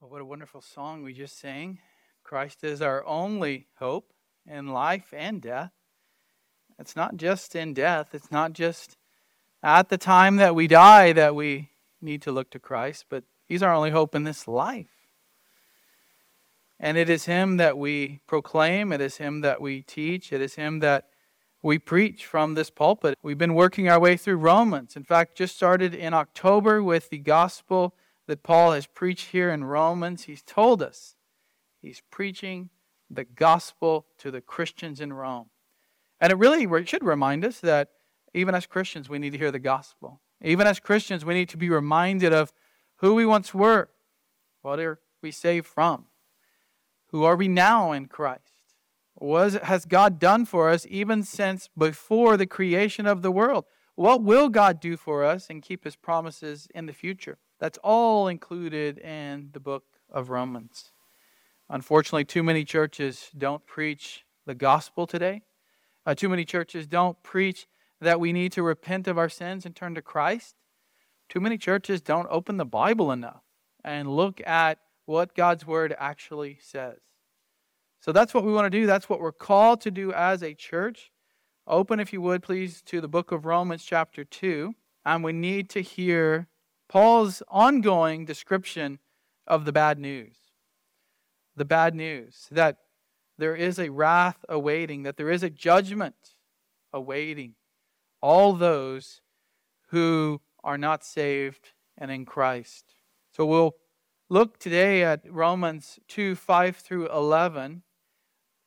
[0.00, 1.78] Well, what a wonderful song we just sang.
[2.24, 4.14] Christ is our only hope
[4.46, 5.72] in life and death.
[6.78, 8.96] It's not just in death, it's not just
[9.62, 13.62] at the time that we die that we need to look to Christ, but He's
[13.62, 14.88] our only hope in this life.
[16.78, 20.54] And it is Him that we proclaim, it is Him that we teach, it is
[20.54, 21.10] Him that
[21.62, 23.18] we preach from this pulpit.
[23.22, 24.96] We've been working our way through Romans.
[24.96, 27.94] In fact, just started in October with the gospel
[28.30, 30.22] that Paul has preached here in Romans.
[30.22, 31.16] He's told us
[31.82, 32.70] he's preaching
[33.10, 35.46] the gospel to the Christians in Rome.
[36.20, 37.88] And it really should remind us that
[38.32, 40.20] even as Christians, we need to hear the gospel.
[40.40, 42.52] Even as Christians, we need to be reminded of
[42.98, 43.88] who we once were,
[44.62, 46.04] what are we saved from,
[47.08, 48.76] who are we now in Christ.
[49.14, 53.64] What has God done for us even since before the creation of the world?
[53.96, 57.38] What will God do for us and keep his promises in the future?
[57.60, 60.92] That's all included in the book of Romans.
[61.68, 65.42] Unfortunately, too many churches don't preach the gospel today.
[66.06, 67.68] Uh, too many churches don't preach
[68.00, 70.56] that we need to repent of our sins and turn to Christ.
[71.28, 73.42] Too many churches don't open the Bible enough
[73.84, 76.98] and look at what God's word actually says.
[78.00, 78.86] So that's what we want to do.
[78.86, 81.12] That's what we're called to do as a church.
[81.66, 84.74] Open, if you would, please, to the book of Romans, chapter 2.
[85.04, 86.48] And we need to hear
[86.90, 88.98] Paul's ongoing description
[89.46, 90.34] of the bad news.
[91.54, 92.78] The bad news that
[93.38, 96.34] there is a wrath awaiting, that there is a judgment
[96.92, 97.54] awaiting
[98.20, 99.20] all those
[99.90, 102.86] who are not saved and in Christ.
[103.30, 103.76] So we'll
[104.28, 107.82] look today at Romans 2 5 through 11.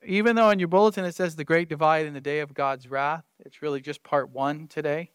[0.05, 2.89] Even though in your bulletin it says the great divide in the day of God's
[2.89, 5.11] wrath, it's really just part one today.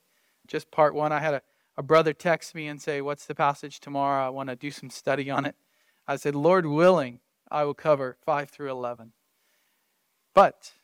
[0.47, 1.11] Just part one.
[1.11, 1.43] I had a
[1.79, 4.27] a brother texts me and say, "What's the passage tomorrow?
[4.27, 5.55] I want to do some study on it."
[6.07, 9.13] I said, "Lord willing, I will cover 5 through 11."
[10.35, 10.75] But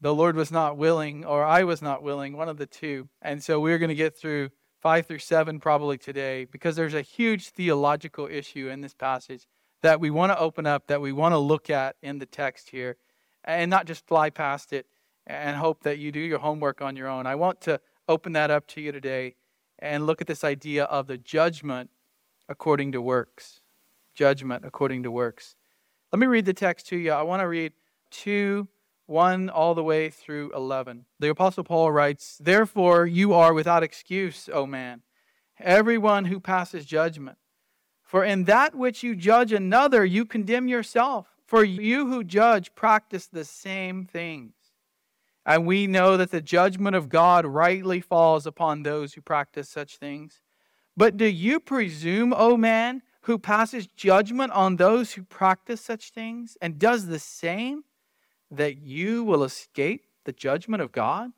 [0.00, 3.08] the Lord was not willing or I was not willing, one of the two.
[3.22, 4.50] And so we're going to get through
[4.80, 9.46] 5 through 7 probably today because there's a huge theological issue in this passage
[9.82, 12.70] that we want to open up, that we want to look at in the text
[12.70, 12.96] here,
[13.44, 14.86] and not just fly past it
[15.26, 17.26] and hope that you do your homework on your own.
[17.26, 19.36] I want to open that up to you today
[19.84, 21.90] and look at this idea of the judgment
[22.48, 23.60] according to works.
[24.14, 25.56] Judgment according to works.
[26.10, 27.12] Let me read the text to you.
[27.12, 27.74] I want to read
[28.10, 28.66] 2
[29.06, 31.04] 1 all the way through 11.
[31.20, 35.02] The Apostle Paul writes, Therefore you are without excuse, O man,
[35.60, 37.36] everyone who passes judgment.
[38.02, 41.26] For in that which you judge another, you condemn yourself.
[41.44, 44.54] For you who judge practice the same things.
[45.46, 49.98] And we know that the judgment of God rightly falls upon those who practice such
[49.98, 50.40] things.
[50.96, 56.56] But do you presume, O man, who passes judgment on those who practice such things
[56.60, 57.84] and does the same,
[58.50, 61.30] that you will escape the judgment of God?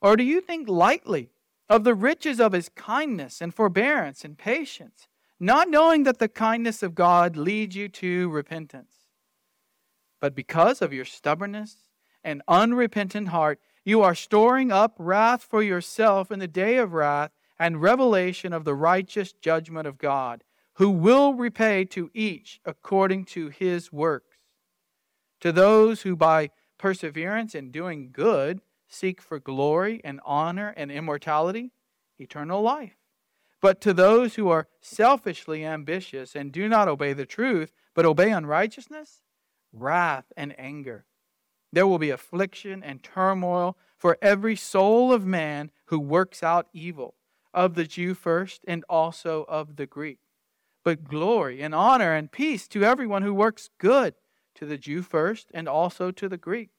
[0.00, 1.30] Or do you think lightly
[1.68, 5.08] of the riches of his kindness and forbearance and patience,
[5.38, 8.92] not knowing that the kindness of God leads you to repentance?
[10.20, 11.89] But because of your stubbornness,
[12.22, 17.30] and unrepentant heart, you are storing up wrath for yourself in the day of wrath
[17.58, 20.44] and revelation of the righteous judgment of God,
[20.74, 24.36] who will repay to each according to his works.
[25.40, 31.72] To those who by perseverance in doing good seek for glory and honor and immortality,
[32.18, 32.96] eternal life.
[33.60, 38.30] But to those who are selfishly ambitious and do not obey the truth, but obey
[38.30, 39.22] unrighteousness,
[39.72, 41.04] wrath and anger
[41.72, 47.14] there will be affliction and turmoil for every soul of man who works out evil,
[47.52, 50.18] of the Jew first and also of the Greek.
[50.84, 54.14] But glory and honor and peace to everyone who works good,
[54.54, 56.70] to the Jew first and also to the Greek.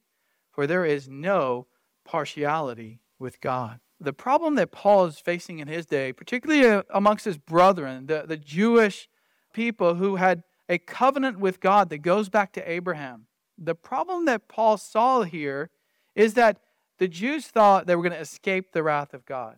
[0.50, 1.66] For there is no
[2.04, 3.80] partiality with God.
[4.00, 8.24] The problem that Paul is facing in his day, particularly uh, amongst his brethren, the,
[8.26, 9.08] the Jewish
[9.52, 13.26] people who had a covenant with God that goes back to Abraham,
[13.64, 15.70] the problem that Paul saw here
[16.14, 16.58] is that
[16.98, 19.56] the Jews thought they were going to escape the wrath of God.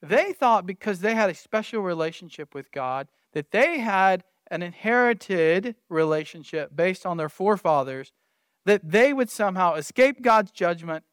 [0.00, 5.76] They thought because they had a special relationship with God, that they had an inherited
[5.88, 8.12] relationship based on their forefathers,
[8.66, 11.04] that they would somehow escape God's judgment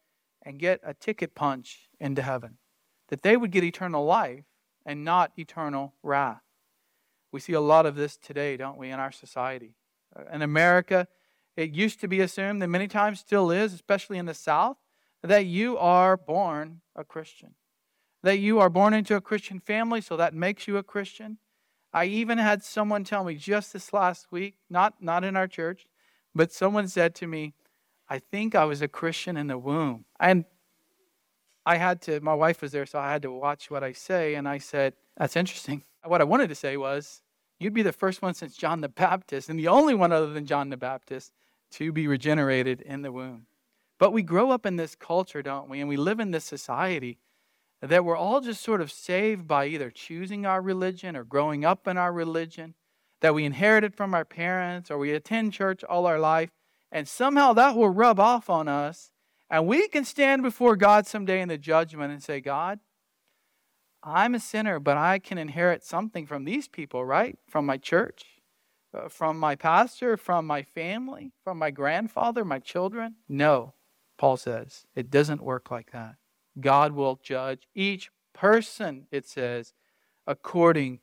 [0.44, 2.58] and get a ticket punch into heaven.
[3.10, 4.46] That they would get eternal life
[4.86, 6.42] and not eternal wrath.
[7.32, 9.76] We see a lot of this today, don't we, in our society.
[10.16, 11.08] Uh, in America,
[11.60, 14.78] it used to be assumed, and many times still is, especially in the South,
[15.22, 17.56] that you are born a Christian.
[18.24, 21.38] That you are born into a Christian family, so that makes you a Christian.
[21.92, 25.86] I even had someone tell me just this last week, not, not in our church,
[26.34, 27.54] but someone said to me,
[28.08, 30.06] I think I was a Christian in the womb.
[30.18, 30.46] And
[31.66, 34.36] I had to, my wife was there, so I had to watch what I say.
[34.36, 35.84] And I said, That's interesting.
[36.06, 37.22] What I wanted to say was,
[37.60, 40.46] You'd be the first one since John the Baptist, and the only one other than
[40.46, 41.34] John the Baptist,
[41.72, 43.46] to be regenerated in the womb.
[44.00, 45.80] But we grow up in this culture, don't we?
[45.80, 47.20] And we live in this society
[47.82, 51.88] that we're all just sort of saved by either choosing our religion or growing up
[51.88, 52.76] in our religion,
[53.22, 56.50] that we inherited from our parents or we attend church all our life,
[56.92, 59.12] and somehow that will rub off on us.
[59.50, 62.80] And we can stand before God someday in the judgment and say, God,
[64.04, 67.38] I'm a sinner, but I can inherit something from these people, right?
[67.48, 68.39] From my church,
[69.10, 73.16] from my pastor, from my family, from my grandfather, my children.
[73.28, 73.74] No,
[74.18, 76.16] Paul says, it doesn't work like that.
[76.60, 79.74] God will judge each person, it says,
[80.26, 81.00] according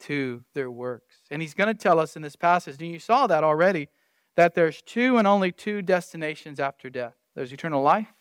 [0.00, 1.16] to their works.
[1.30, 3.88] And he's going to tell us in this passage, and you saw that already,
[4.36, 8.14] that there's two and only two destinations after death there's eternal life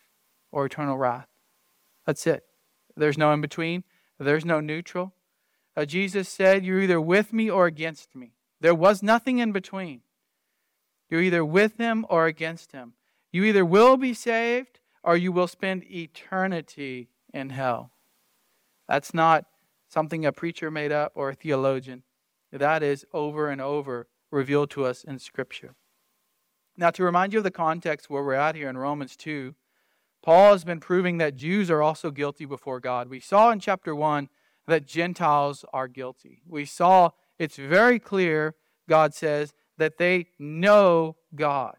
[0.52, 1.30] or eternal wrath.
[2.06, 2.44] That's it.
[2.98, 3.86] There's no in between,
[4.20, 5.14] there's no neutral.
[5.76, 8.35] Uh, Jesus said, You're either with me or against me.
[8.66, 10.02] There was nothing in between.
[11.08, 12.94] You're either with him or against him.
[13.32, 17.92] You either will be saved or you will spend eternity in hell.
[18.90, 19.46] That's not
[19.88, 22.02] something a preacher made up or a theologian.
[22.52, 25.76] That is over and over revealed to us in Scripture.
[26.76, 29.54] Now, to remind you of the context where we're at here in Romans 2,
[30.24, 33.10] Paul has been proving that Jews are also guilty before God.
[33.10, 34.28] We saw in chapter 1
[34.66, 36.42] that Gentiles are guilty.
[36.48, 38.56] We saw it's very clear,
[38.88, 41.76] God says, that they know God.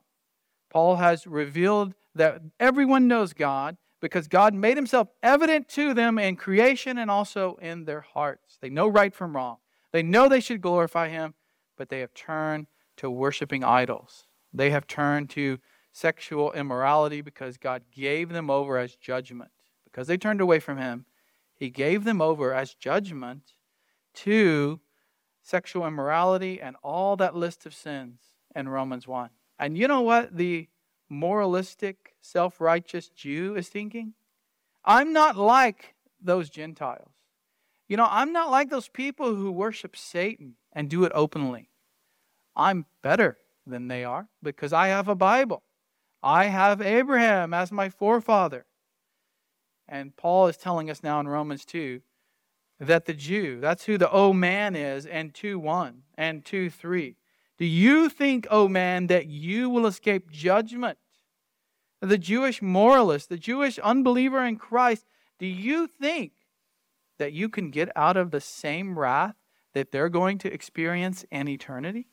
[0.70, 6.37] Paul has revealed that everyone knows God because God made himself evident to them in
[6.37, 8.58] creation and also in their hearts.
[8.61, 9.56] They know right from wrong.
[9.93, 11.35] They know they should glorify him,
[11.76, 12.67] but they have turned
[12.99, 14.26] to worshiping idols.
[14.53, 15.58] They have turned to
[15.93, 19.50] sexual immorality because God gave them over as judgment.
[19.85, 21.06] Because they turned away from him,
[21.55, 23.55] he gave them over as judgment
[24.14, 24.81] to
[25.46, 28.19] sexual immorality and all that list of sins
[28.54, 29.31] in Romans 1.
[29.58, 30.69] And you know what the
[31.08, 34.14] moralistic, self righteous Jew is thinking?
[34.84, 37.12] I'm not like those Gentiles.
[37.88, 41.70] You know, I'm not like those people who worship Satan and do it openly.
[42.56, 45.62] I'm better than they are because I have a Bible.
[46.22, 48.66] I have Abraham as my forefather.
[49.88, 52.00] And Paul is telling us now in Romans 2
[52.78, 57.17] that the Jew, that's who the O man is, and 2 1 and 2 3.
[57.58, 60.99] Do you think, O man, that you will escape judgment?
[62.00, 65.06] The Jewish moralist, the Jewish unbeliever in Christ,
[65.38, 66.32] do you think
[67.19, 69.37] that you can get out of the same wrath
[69.72, 72.08] that they're going to experience in eternity?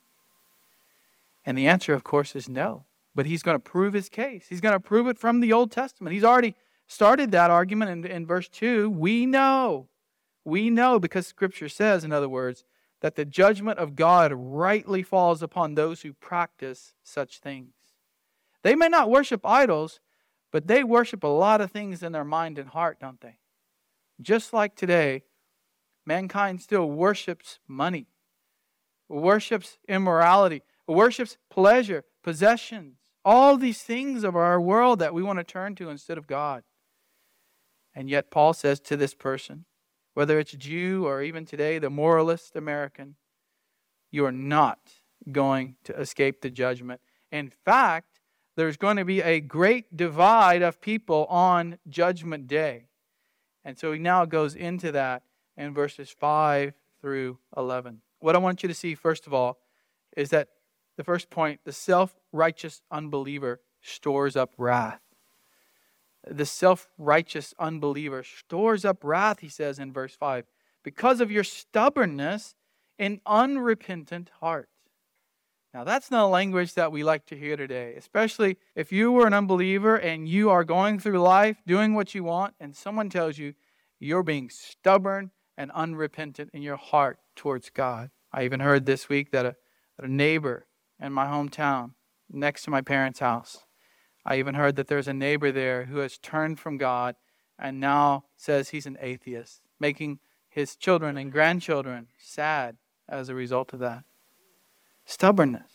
[1.45, 2.85] And the answer, of course, is no.
[3.13, 4.45] But he's going to prove his case.
[4.47, 6.13] He's going to prove it from the Old Testament.
[6.13, 6.55] He's already
[6.87, 8.89] started that argument in, in verse 2.
[8.89, 9.89] We know.
[10.45, 12.65] We know because Scripture says, in other words,
[13.01, 17.73] that the judgment of God rightly falls upon those who practice such things.
[18.61, 19.99] They may not worship idols,
[20.51, 23.39] but they worship a lot of things in their mind and heart, don't they?
[24.21, 25.23] Just like today,
[26.05, 28.07] mankind still worships money,
[29.09, 35.43] worships immorality, worships pleasure, possessions, all these things of our world that we want to
[35.43, 36.63] turn to instead of God.
[37.95, 39.65] And yet, Paul says to this person,
[40.13, 43.15] whether it's Jew or even today, the moralist American,
[44.11, 44.79] you are not
[45.31, 47.01] going to escape the judgment.
[47.31, 48.19] In fact,
[48.55, 52.85] there's going to be a great divide of people on Judgment Day.
[53.65, 55.23] And so he now goes into that
[55.57, 58.01] in verses 5 through 11.
[58.19, 59.59] What I want you to see, first of all,
[60.15, 60.49] is that
[60.97, 65.02] the first point the self righteous unbeliever stores up wrath.
[66.29, 70.45] The self righteous unbeliever stores up wrath, he says in verse 5,
[70.83, 72.55] because of your stubbornness
[72.97, 74.69] and unrepentant heart.
[75.73, 79.25] Now, that's not a language that we like to hear today, especially if you were
[79.25, 83.39] an unbeliever and you are going through life doing what you want, and someone tells
[83.39, 83.55] you
[83.99, 88.11] you're being stubborn and unrepentant in your heart towards God.
[88.31, 89.55] I even heard this week that a,
[89.97, 90.67] that a neighbor
[91.01, 91.93] in my hometown
[92.29, 93.65] next to my parents' house,
[94.25, 97.15] I even heard that there's a neighbor there who has turned from God
[97.59, 102.77] and now says he's an atheist, making his children and grandchildren sad
[103.09, 104.03] as a result of that.
[105.05, 105.71] Stubbornness.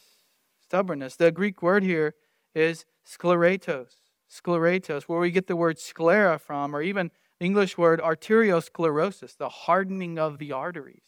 [0.63, 1.17] Stubbornness.
[1.17, 2.15] The Greek word here
[2.55, 3.97] is scleretos.
[4.31, 9.49] Scleretos, where we get the word sclera from, or even the English word arteriosclerosis, the
[9.49, 11.03] hardening of the arteries.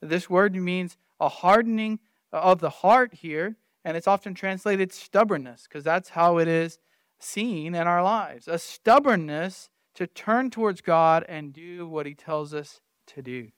[0.00, 1.98] This word means a hardening
[2.32, 6.78] of the heart here, and it's often translated stubbornness because that's how it is
[7.18, 8.48] seen in our lives.
[8.48, 13.48] A stubbornness to turn towards God and do what He tells us to do.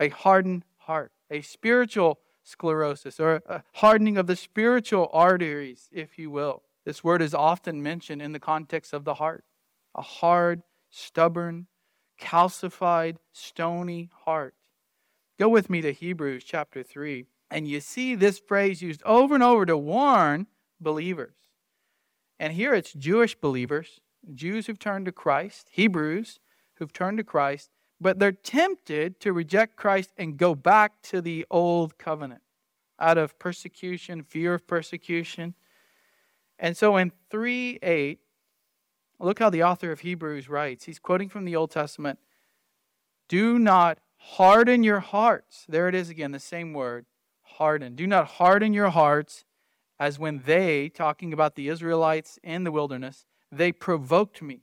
[0.00, 6.30] A hardened heart, a spiritual sclerosis, or a hardening of the spiritual arteries, if you
[6.30, 6.62] will.
[6.84, 9.44] This word is often mentioned in the context of the heart.
[9.94, 11.66] A hard, stubborn,
[12.20, 14.54] calcified, stony heart.
[15.38, 19.42] Go with me to Hebrews chapter 3, and you see this phrase used over and
[19.42, 20.48] over to warn
[20.80, 21.36] believers.
[22.40, 24.00] And here it's Jewish believers,
[24.34, 26.40] Jews who've turned to Christ, Hebrews
[26.74, 27.70] who've turned to Christ,
[28.00, 32.42] but they're tempted to reject Christ and go back to the old covenant
[32.98, 35.54] out of persecution, fear of persecution.
[36.58, 38.18] And so in 3 8,
[39.20, 40.86] look how the author of Hebrews writes.
[40.86, 42.18] He's quoting from the Old Testament
[43.28, 45.66] Do not harden your hearts.
[45.68, 47.06] There it is again, the same word,
[47.54, 47.94] harden.
[47.94, 49.44] Do not harden your hearts
[49.98, 54.60] as when they, talking about the Israelites in the wilderness, they provoked me,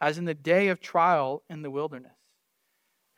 [0.00, 2.16] as in the day of trial in the wilderness.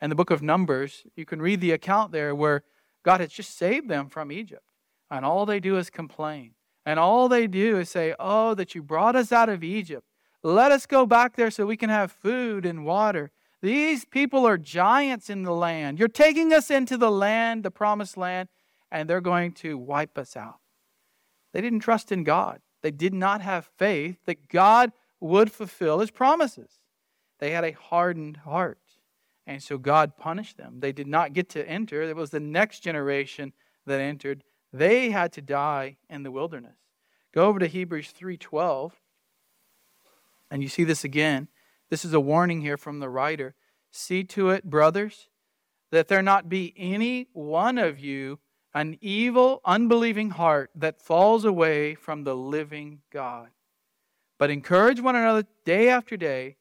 [0.01, 2.63] And the book of Numbers, you can read the account there where
[3.03, 4.63] God has just saved them from Egypt.
[5.09, 6.51] And all they do is complain.
[6.85, 10.05] And all they do is say, Oh, that you brought us out of Egypt.
[10.43, 13.31] Let us go back there so we can have food and water.
[13.61, 15.97] These people are giants in the land.
[15.97, 18.49] You're taking us into the land, the promised land,
[18.95, 20.61] and they're going to wipe us out.
[21.51, 22.61] They didn't trust in God.
[22.81, 26.79] They did not have faith that God would fulfill his promises.
[27.39, 28.79] They had a hardened heart.
[29.45, 30.79] And so God punished them.
[30.79, 32.03] They did not get to enter.
[32.03, 33.51] It was the next generation
[33.85, 34.45] that entered.
[34.71, 36.77] They had to die in the wilderness.
[37.33, 38.93] Go over to Hebrews 3:12
[40.49, 41.49] and you see this again.
[41.89, 43.55] This is a warning here from the writer.
[43.91, 45.27] See to it, brothers,
[45.91, 48.39] that there not be any one of you
[48.75, 53.47] an evil, unbelieving heart that falls away from the living God.
[54.37, 56.57] But encourage one another day after day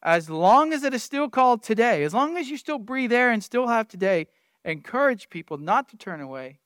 [0.00, 3.32] as long as it is still called today, as long as you still breathe air
[3.32, 4.28] and still have today,
[4.64, 6.60] encourage people not to turn away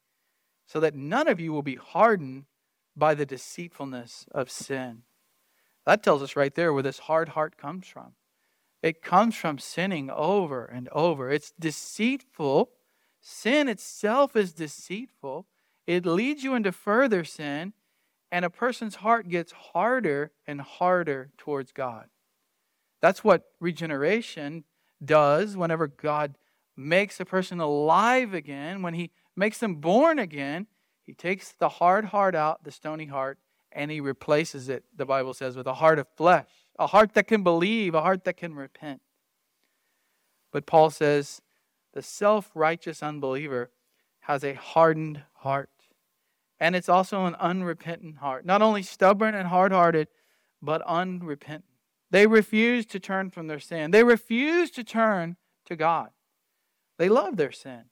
[0.66, 2.44] so that none of you will be hardened
[2.94, 5.02] by the deceitfulness of sin.
[5.86, 8.12] That tells us right there where this hard heart comes from.
[8.82, 11.30] It comes from sinning over and over.
[11.30, 12.70] It's deceitful.
[13.20, 15.46] Sin itself is deceitful.
[15.86, 17.74] It leads you into further sin,
[18.32, 22.06] and a person's heart gets harder and harder towards God.
[23.00, 24.64] That's what regeneration
[25.04, 26.36] does whenever God
[26.76, 30.66] makes a person alive again, when He makes them born again.
[31.04, 33.38] He takes the hard heart out, the stony heart,
[33.72, 36.48] and He replaces it, the Bible says, with a heart of flesh,
[36.78, 39.00] a heart that can believe, a heart that can repent.
[40.52, 41.40] But Paul says
[41.92, 43.70] the self righteous unbeliever
[44.20, 45.70] has a hardened heart.
[46.58, 48.44] And it's also an unrepentant heart.
[48.44, 50.08] Not only stubborn and hard hearted,
[50.60, 51.64] but unrepentant.
[52.10, 53.92] They refuse to turn from their sin.
[53.92, 56.10] They refuse to turn to God.
[56.98, 57.84] They love their sin.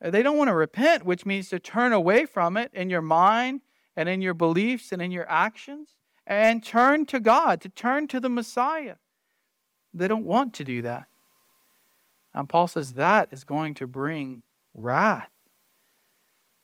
[0.00, 3.60] They don't want to repent, which means to turn away from it in your mind
[3.96, 5.96] and in your beliefs and in your actions
[6.26, 8.96] and turn to God, to turn to the Messiah.
[9.92, 11.09] They don't want to do that.
[12.34, 14.42] And Paul says that is going to bring
[14.74, 15.30] wrath.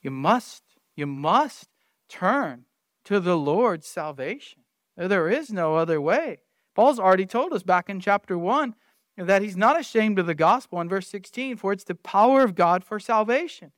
[0.00, 0.62] You must,
[0.94, 1.68] you must
[2.08, 2.66] turn
[3.04, 4.62] to the Lord's salvation.
[4.96, 6.38] There is no other way.
[6.74, 8.74] Paul's already told us back in chapter 1
[9.16, 12.54] that he's not ashamed of the gospel in verse 16, for it's the power of
[12.54, 13.72] God for salvation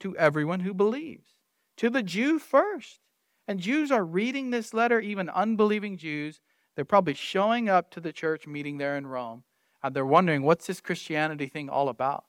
[0.00, 1.34] to everyone who believes,
[1.76, 3.00] to the Jew first.
[3.46, 6.40] And Jews are reading this letter, even unbelieving Jews.
[6.74, 9.44] They're probably showing up to the church meeting there in Rome,
[9.84, 12.24] and they're wondering, what's this Christianity thing all about?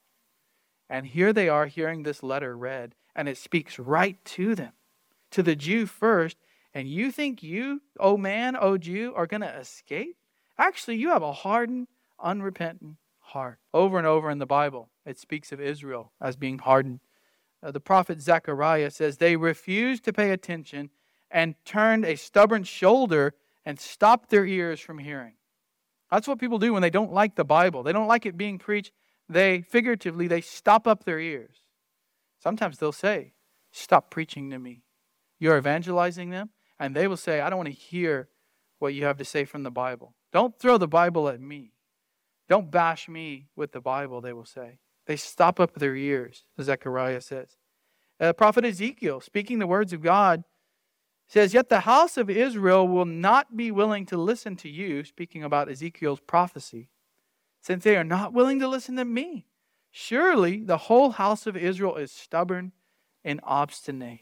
[0.89, 4.73] And here they are hearing this letter read, and it speaks right to them,
[5.31, 6.35] to the Jew first,
[6.73, 10.17] and you think you, oh man, oh Jew, are going to escape?
[10.57, 11.87] Actually, you have a hardened,
[12.21, 13.59] unrepentant heart.
[13.73, 16.99] Over and over in the Bible, it speaks of Israel as being hardened.
[17.63, 20.89] Uh, the prophet Zechariah says, They refused to pay attention
[21.31, 23.33] and turned a stubborn shoulder
[23.65, 25.35] and stopped their ears from hearing.
[26.11, 27.83] That's what people do when they don't like the Bible.
[27.83, 28.91] They don't like it being preached.
[29.27, 31.57] They, figuratively, they stop up their ears.
[32.39, 33.33] Sometimes they'll say,
[33.71, 34.83] Stop preaching to me.
[35.37, 38.29] You're evangelizing them and they will say, I don't want to hear
[38.79, 40.15] what you have to say from the Bible.
[40.31, 41.73] Don't throw the Bible at me.
[42.47, 44.79] Don't bash me with the Bible, they will say.
[45.07, 47.57] They stop up their ears, Zechariah says.
[48.19, 50.43] Uh, prophet Ezekiel, speaking the words of God,
[51.27, 55.43] says, Yet the house of Israel will not be willing to listen to you, speaking
[55.43, 56.89] about Ezekiel's prophecy,
[57.61, 59.47] since they are not willing to listen to me.
[59.91, 62.73] Surely the whole house of Israel is stubborn
[63.23, 64.19] and obstinate.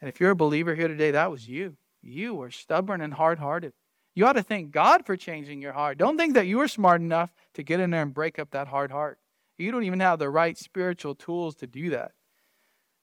[0.00, 1.76] And if you're a believer here today, that was you.
[2.02, 3.72] You were stubborn and hard hearted.
[4.14, 5.98] You ought to thank God for changing your heart.
[5.98, 8.68] Don't think that you are smart enough to get in there and break up that
[8.68, 9.18] hard heart.
[9.56, 12.12] You don't even have the right spiritual tools to do that.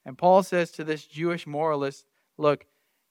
[0.06, 2.06] And Paul says to this Jewish moralist,
[2.38, 2.66] Look,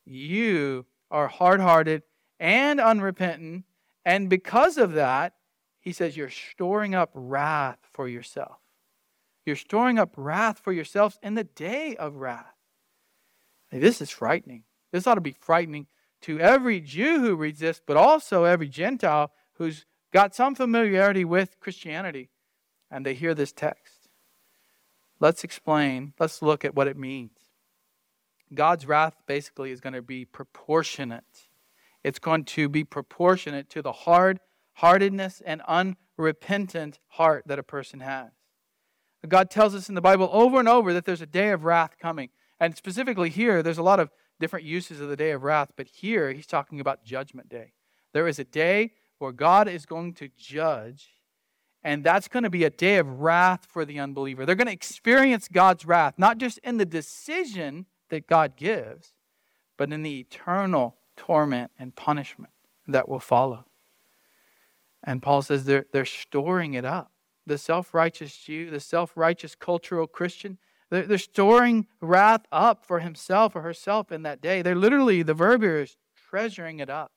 [0.09, 2.03] you are hard hearted
[2.41, 3.65] and unrepentant.
[4.05, 5.35] And because of that,
[5.81, 8.59] he says, You're storing up wrath for yourself.
[9.45, 12.55] You're storing up wrath for yourselves in the day of wrath.
[13.71, 14.65] Hey, this is frightening.
[14.93, 15.87] This ought to be frightening
[16.23, 21.61] to every Jew who reads this, but also every Gentile who's got some familiarity with
[21.61, 22.31] Christianity
[22.91, 24.09] and they hear this text.
[25.21, 27.38] Let's explain, let's look at what it means.
[28.55, 31.49] God's wrath basically is going to be proportionate.
[32.05, 34.41] It's going to be proportionate to the hard
[34.75, 38.31] heartedness and unrepentant heart that a person has.
[39.27, 41.97] God tells us in the Bible over and over that there's a day of wrath
[42.01, 42.29] coming.
[42.61, 45.89] And specifically here, there's a lot of different uses of the day of wrath, but
[45.89, 47.73] here he's talking about judgment day.
[48.13, 51.09] There is a day where God is going to judge,
[51.83, 54.47] and that's going to be a day of wrath for the unbeliever.
[54.47, 59.13] They're going to experience God's wrath, not just in the decision that God gives,
[59.77, 62.53] but in the eternal torment and punishment
[62.87, 63.67] that will follow.
[65.05, 67.13] And Paul says they're, they're storing it up.
[67.47, 70.59] The self righteous Jew, the self righteous cultural Christian,
[70.91, 74.63] they're, they're storing wrath up for himself or herself in that day.
[74.63, 75.97] They're literally, the verb here is
[76.29, 77.13] treasuring it up.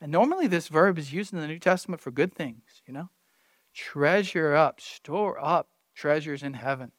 [0.00, 3.10] And normally this verb is used in the New Testament for good things, you know?
[3.74, 6.92] Treasure up, store up treasures in heaven.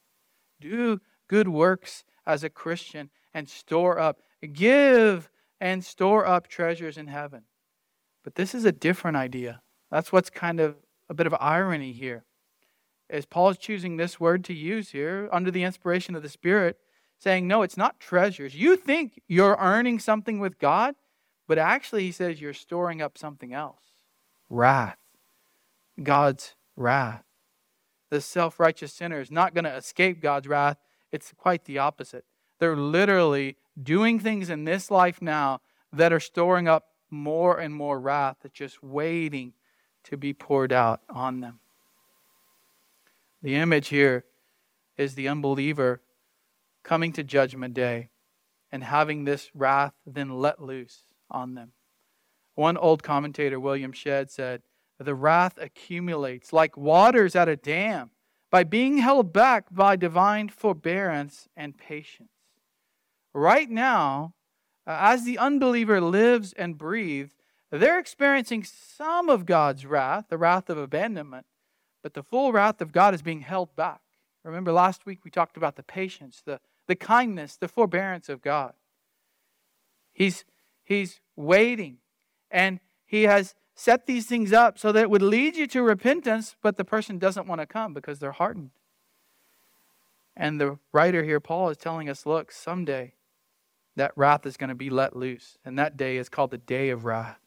[0.59, 4.21] Do good works as a Christian and store up.
[4.53, 7.43] Give and store up treasures in heaven.
[8.23, 9.61] But this is a different idea.
[9.89, 10.75] That's what's kind of
[11.09, 12.25] a bit of irony here
[13.11, 16.77] as Paul's choosing this word to use here under the inspiration of the Spirit,
[17.19, 18.55] saying, No, it's not treasures.
[18.55, 20.95] You think you're earning something with God,
[21.47, 23.81] but actually, he says you're storing up something else
[24.49, 24.97] wrath.
[26.01, 27.23] God's wrath.
[28.10, 30.77] The self righteous sinner is not going to escape God's wrath.
[31.12, 32.26] It's quite the opposite.
[32.60, 38.00] They're literally doing things in this life now that are storing up more and more
[38.00, 39.54] wrath that's just waiting
[40.04, 41.60] to be poured out on them.
[43.41, 44.26] The image here
[44.97, 46.02] is the unbeliever
[46.84, 48.10] coming to judgment day
[48.71, 51.74] and having this wrath then let loose on them.
[52.56, 54.62] One old commentator, William Shedd, said,
[55.00, 58.12] The wrath accumulates like waters at a dam
[58.51, 62.29] by being held back by divine forbearance and patience.
[63.33, 64.33] Right now,
[64.85, 67.33] uh, as the unbeliever lives and breathes,
[67.71, 71.45] they're experiencing some of God's wrath, the wrath of abandonment,
[72.03, 74.01] but the full wrath of God is being held back.
[74.43, 78.73] Remember last week we talked about the patience, the, the kindness, the forbearance of God.
[80.11, 80.43] He's,
[80.83, 81.99] he's waiting
[82.49, 86.55] and he has set these things up so that it would lead you to repentance,
[86.62, 88.71] but the person doesn't want to come because they're hardened.
[90.36, 93.13] And the writer here, Paul, is telling us look, someday
[93.95, 95.57] that wrath is going to be let loose.
[95.65, 97.39] And that day is called the day of wrath,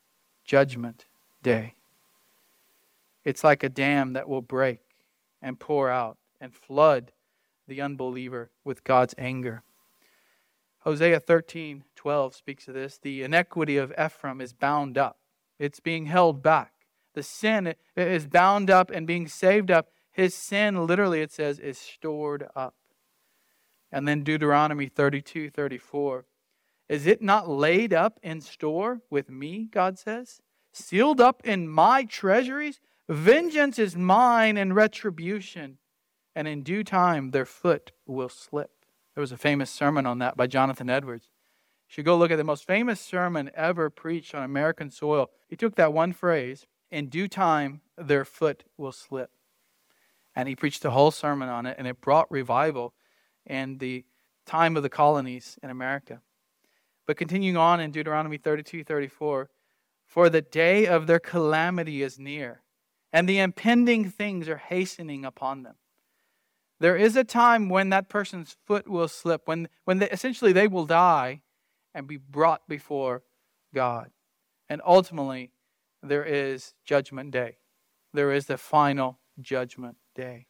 [0.44, 1.06] judgment
[1.42, 1.74] day.
[3.24, 4.80] It's like a dam that will break
[5.40, 7.12] and pour out and flood
[7.66, 9.62] the unbeliever with God's anger.
[10.80, 12.98] Hosea 13, 12 speaks of this.
[12.98, 15.16] The iniquity of Ephraim is bound up,
[15.58, 16.72] it's being held back.
[17.14, 19.88] The sin is bound up and being saved up.
[20.10, 22.74] His sin, literally, it says, is stored up.
[23.90, 26.26] And then Deuteronomy 32, 34.
[26.88, 30.40] Is it not laid up in store with me, God says?
[30.72, 32.80] Sealed up in my treasuries?
[33.08, 35.78] Vengeance is mine and retribution,
[36.34, 38.70] and in due time their foot will slip.
[39.14, 41.28] There was a famous sermon on that by Jonathan Edwards.
[41.94, 45.30] Should go look at the most famous sermon ever preached on American soil.
[45.46, 49.30] He took that one phrase, in due time their foot will slip.
[50.34, 52.94] And he preached a whole sermon on it, and it brought revival
[53.46, 54.04] in the
[54.44, 56.20] time of the colonies in America.
[57.06, 59.48] But continuing on in Deuteronomy 32 34,
[60.04, 62.62] for the day of their calamity is near
[63.12, 65.76] and the impending things are hastening upon them.
[66.80, 70.66] There is a time when that person's foot will slip, when, when they, essentially they
[70.66, 71.42] will die
[71.94, 73.22] and be brought before
[73.74, 74.10] God.
[74.68, 75.50] And ultimately,
[76.02, 77.58] there is judgment day.
[78.12, 80.46] There is the final judgment day.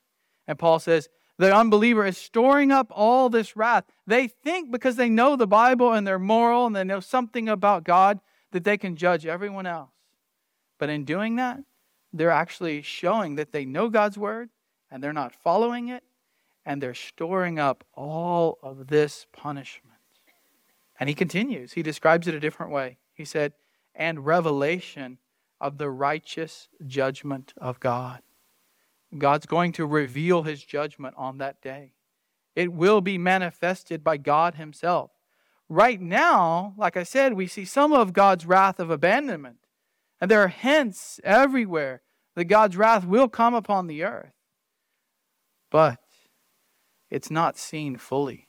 [0.46, 3.84] And Paul says, the unbeliever is storing up all this wrath.
[4.06, 7.84] They think because they know the Bible and they're moral and they know something about
[7.84, 8.20] God
[8.52, 9.90] that they can judge everyone else.
[10.78, 11.60] But in doing that,
[12.12, 14.50] they're actually showing that they know God's word
[14.90, 16.04] and they're not following it,
[16.64, 19.93] and they're storing up all of this punishment.
[20.98, 22.98] And he continues, he describes it a different way.
[23.12, 23.54] He said,
[23.94, 25.18] and revelation
[25.60, 28.22] of the righteous judgment of God.
[29.16, 31.92] God's going to reveal his judgment on that day.
[32.56, 35.10] It will be manifested by God himself.
[35.68, 39.58] Right now, like I said, we see some of God's wrath of abandonment.
[40.20, 42.02] And there are hints everywhere
[42.34, 44.34] that God's wrath will come upon the earth.
[45.70, 46.00] But
[47.10, 48.48] it's not seen fully.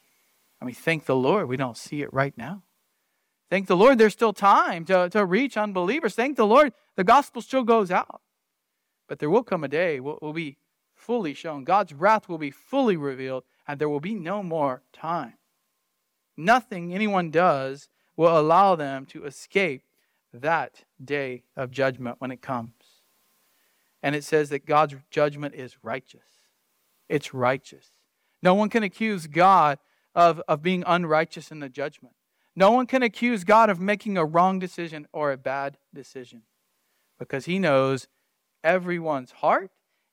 [0.61, 2.63] I mean, thank the Lord we don't see it right now.
[3.49, 6.15] Thank the Lord there's still time to, to reach unbelievers.
[6.15, 8.21] Thank the Lord the gospel still goes out.
[9.07, 10.57] But there will come a day will, will be
[10.95, 11.63] fully shown.
[11.63, 15.33] God's wrath will be fully revealed, and there will be no more time.
[16.37, 17.87] Nothing anyone does
[18.17, 19.83] will allow them to escape
[20.33, 22.71] that day of judgment when it comes.
[24.01, 26.21] And it says that God's judgment is righteous.
[27.09, 27.87] It's righteous.
[28.41, 29.79] No one can accuse God
[30.15, 32.15] of, of being unrighteous in the judgment.
[32.55, 36.43] No one can accuse God of making a wrong decision or a bad decision
[37.19, 38.07] because he knows
[38.63, 39.71] everyone's heart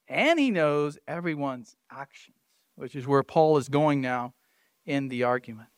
[0.08, 2.36] and he knows everyone's actions,
[2.74, 4.34] which is where Paul is going now
[4.84, 5.68] in the argument.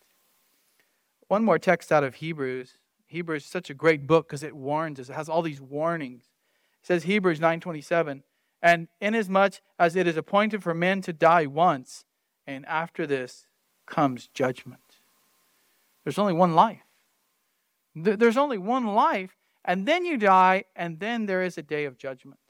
[1.28, 2.78] One more text out of Hebrews.
[3.06, 5.10] Hebrews is such a great book because it warns us.
[5.10, 6.30] It has all these warnings.
[6.80, 8.22] It says Hebrews 9:27,
[8.62, 12.04] and inasmuch as it is appointed for men to die once,
[12.46, 13.46] and after this
[13.86, 14.80] comes judgment.
[16.04, 16.82] There's only one life.
[17.94, 21.96] There's only one life, and then you die, and then there is a day of
[21.96, 22.40] judgment.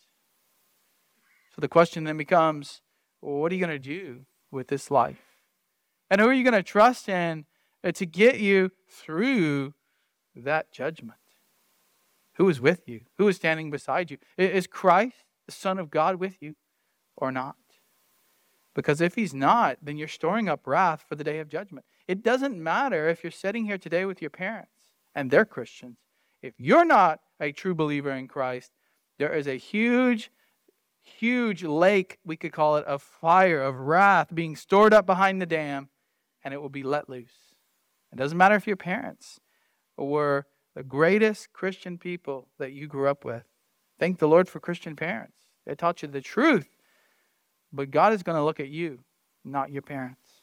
[1.55, 2.81] So the question then becomes
[3.21, 5.23] well, what are you going to do with this life?
[6.11, 7.47] And who are you going to trust in
[7.83, 9.73] uh, to get you through
[10.37, 11.19] that judgment?
[12.35, 13.03] Who is with you?
[13.17, 14.19] Who is standing beside you?
[14.37, 15.17] Is Christ,
[15.47, 16.57] the Son of God, with you
[17.17, 17.57] or not?
[18.75, 21.87] Because if he's not, then you're storing up wrath for the day of judgment.
[22.09, 24.71] It doesn't matter if you're sitting here today with your parents
[25.15, 25.99] and they're Christians.
[26.43, 28.73] If you're not a true believer in Christ,
[29.19, 30.31] there is a huge,
[31.01, 35.47] huge lake, we could call it, of fire, of wrath being stored up behind the
[35.47, 35.89] dam,
[36.43, 37.55] and it will be let loose.
[38.13, 39.41] It doesn't matter if your parents
[39.97, 43.45] were the greatest Christian people that you grew up with.
[43.99, 45.37] Thank the Lord for Christian parents.
[45.65, 46.74] They taught you the truth
[47.75, 49.01] but God is going to look at you,
[49.45, 50.43] not your parents.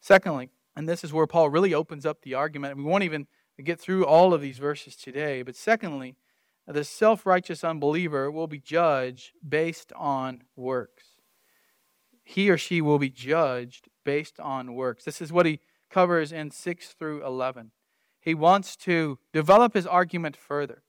[0.00, 3.26] Secondly, and this is where Paul really opens up the argument, we won't even
[3.62, 6.16] get through all of these verses today, but secondly,
[6.66, 11.04] the self righteous unbeliever will be judged based on works.
[12.22, 15.04] He or she will be judged based on works.
[15.04, 17.72] This is what he covers in 6 through 11.
[18.20, 20.82] He wants to develop his argument further.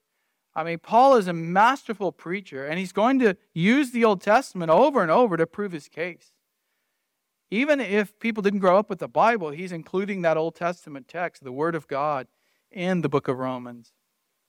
[0.54, 4.70] I mean, Paul is a masterful preacher, and he's going to use the Old Testament
[4.70, 6.32] over and over to prove his case.
[7.50, 11.44] Even if people didn't grow up with the Bible, he's including that Old Testament text,
[11.44, 12.26] the Word of God,
[12.70, 13.92] in the book of Romans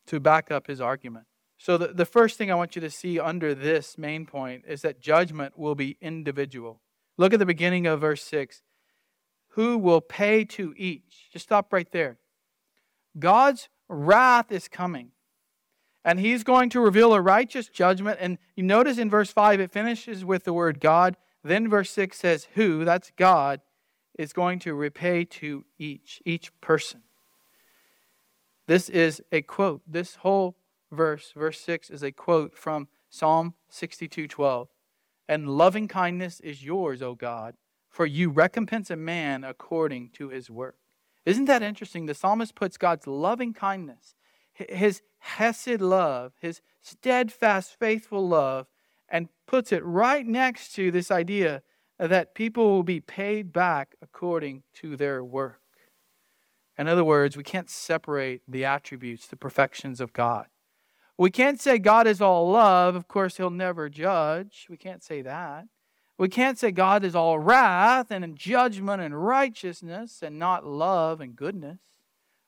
[0.07, 1.25] to back up his argument.
[1.57, 4.81] So, the, the first thing I want you to see under this main point is
[4.81, 6.81] that judgment will be individual.
[7.17, 8.61] Look at the beginning of verse 6.
[9.49, 11.29] Who will pay to each?
[11.31, 12.17] Just stop right there.
[13.17, 15.11] God's wrath is coming
[16.05, 18.17] and he's going to reveal a righteous judgment.
[18.19, 21.15] And you notice in verse 5, it finishes with the word God.
[21.43, 23.61] Then verse 6 says, Who, that's God,
[24.17, 27.01] is going to repay to each, each person.
[28.67, 29.81] This is a quote.
[29.87, 30.55] This whole
[30.91, 34.67] verse, verse 6, is a quote from Psalm 62 12.
[35.27, 37.55] And loving kindness is yours, O God,
[37.89, 40.75] for you recompense a man according to his work.
[41.25, 42.05] Isn't that interesting?
[42.05, 44.15] The psalmist puts God's loving kindness
[44.53, 48.67] his hesed love, his steadfast, faithful love,
[49.09, 51.61] and puts it right next to this idea
[51.99, 55.59] that people will be paid back according to their work.
[56.77, 60.47] In other words, we can't separate the attributes, the perfections of God.
[61.17, 62.95] We can't say God is all love.
[62.95, 64.65] Of course, He'll never judge.
[64.69, 65.65] We can't say that.
[66.17, 71.35] We can't say God is all wrath and judgment and righteousness and not love and
[71.35, 71.79] goodness.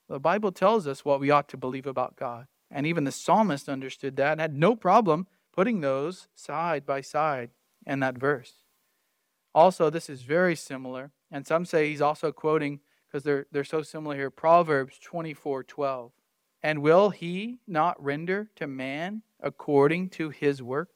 [0.08, 2.48] The Bible tells us what we ought to believe about God.
[2.70, 7.52] And even the psalmist understood that and had no problem putting those side by side
[7.86, 8.54] in that verse.
[9.54, 13.82] Also, this is very similar, and some say he's also quoting because they're, they're so
[13.82, 16.12] similar here Proverbs 24 12.
[16.62, 20.90] And will he not render to man according to his work?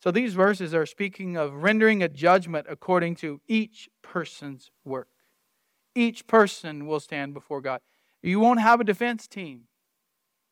[0.00, 5.08] So these verses are speaking of rendering a judgment according to each person's work.
[5.94, 7.80] Each person will stand before God.
[8.24, 9.64] You won't have a defense team.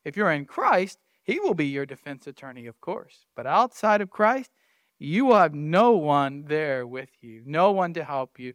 [0.05, 3.25] If you're in Christ, He will be your defense attorney, of course.
[3.35, 4.51] But outside of Christ,
[4.99, 8.53] you will have no one there with you, no one to help you,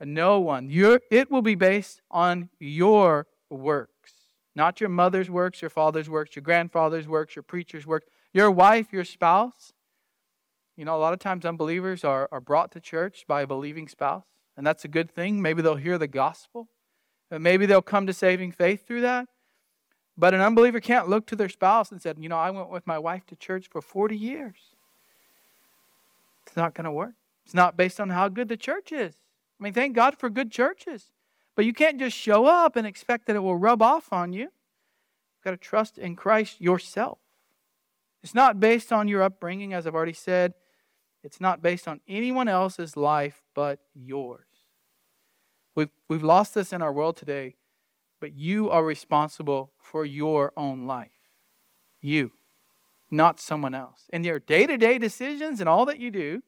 [0.00, 0.68] no one.
[0.68, 4.12] Your, it will be based on your works,
[4.54, 8.04] not your mother's works, your father's works, your grandfather's works, your preacher's work,
[8.34, 9.72] your wife, your spouse.
[10.76, 13.88] You know, a lot of times unbelievers are, are brought to church by a believing
[13.88, 14.26] spouse,
[14.56, 15.40] and that's a good thing.
[15.40, 16.68] Maybe they'll hear the gospel,
[17.30, 19.28] maybe they'll come to saving faith through that.
[20.16, 22.86] But an unbeliever can't look to their spouse and say, You know, I went with
[22.86, 24.56] my wife to church for 40 years.
[26.46, 27.14] It's not going to work.
[27.44, 29.14] It's not based on how good the church is.
[29.60, 31.12] I mean, thank God for good churches.
[31.54, 34.42] But you can't just show up and expect that it will rub off on you.
[34.42, 37.18] You've got to trust in Christ yourself.
[38.22, 40.54] It's not based on your upbringing, as I've already said.
[41.22, 44.47] It's not based on anyone else's life but yours.
[45.78, 47.54] We've, we've lost this in our world today,
[48.20, 51.12] but you are responsible for your own life.
[52.00, 52.32] You
[53.12, 54.06] not someone else.
[54.12, 56.42] In your day to day decisions and all that you do,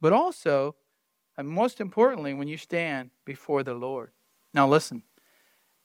[0.00, 0.76] but also,
[1.36, 4.12] and most importantly, when you stand before the Lord.
[4.54, 5.02] Now, listen,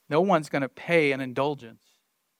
[0.07, 1.81] no one's going to pay an indulgence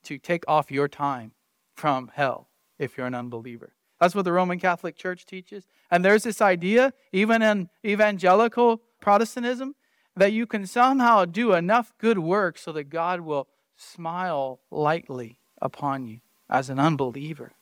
[0.04, 1.32] to take off your time
[1.74, 3.74] from hell if you're an unbeliever.
[4.00, 5.66] That's what the Roman Catholic Church teaches.
[5.90, 9.74] And there's this idea, even in evangelical Protestantism,
[10.16, 13.48] that you can somehow do enough good work so that God will
[13.78, 16.20] smile lightly upon you
[16.50, 17.54] as an unbeliever.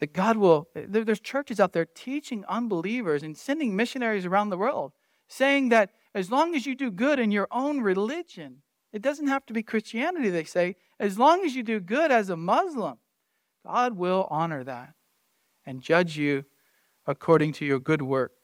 [0.00, 4.92] That God will, there's churches out there teaching unbelievers and sending missionaries around the world,
[5.28, 9.46] saying that as long as you do good in your own religion, it doesn't have
[9.46, 12.98] to be Christianity, they say, as long as you do good as a Muslim,
[13.64, 14.94] God will honor that
[15.64, 16.44] and judge you
[17.06, 18.41] according to your good works.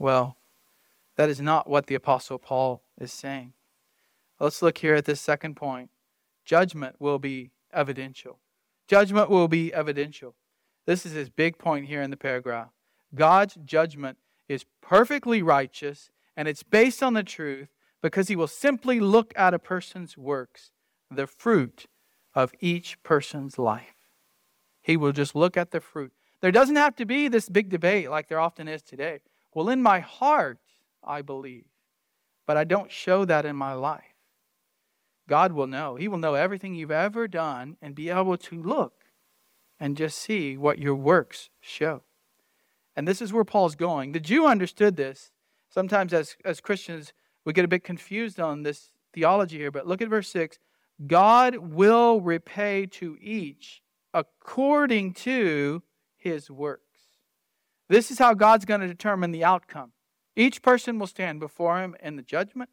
[0.00, 0.38] Well,
[1.16, 3.52] that is not what the Apostle Paul is saying.
[4.40, 5.90] Let's look here at this second point
[6.42, 8.38] judgment will be evidential.
[8.88, 10.34] Judgment will be evidential.
[10.86, 12.70] This is his big point here in the paragraph.
[13.14, 14.16] God's judgment
[14.48, 17.68] is perfectly righteous and it's based on the truth
[18.00, 20.72] because he will simply look at a person's works,
[21.10, 21.86] the fruit
[22.34, 24.08] of each person's life.
[24.80, 26.12] He will just look at the fruit.
[26.40, 29.20] There doesn't have to be this big debate like there often is today.
[29.54, 30.58] Well, in my heart,
[31.02, 31.66] I believe,
[32.46, 34.14] but I don't show that in my life.
[35.28, 35.96] God will know.
[35.96, 39.04] He will know everything you've ever done and be able to look
[39.78, 42.02] and just see what your works show.
[42.96, 44.12] And this is where Paul's going.
[44.12, 45.30] The Jew understood this.
[45.68, 47.12] Sometimes, as, as Christians,
[47.44, 50.58] we get a bit confused on this theology here, but look at verse 6
[51.06, 53.82] God will repay to each
[54.12, 55.82] according to
[56.16, 56.89] his works.
[57.90, 59.90] This is how God's going to determine the outcome.
[60.36, 62.70] Each person will stand before him in the judgment,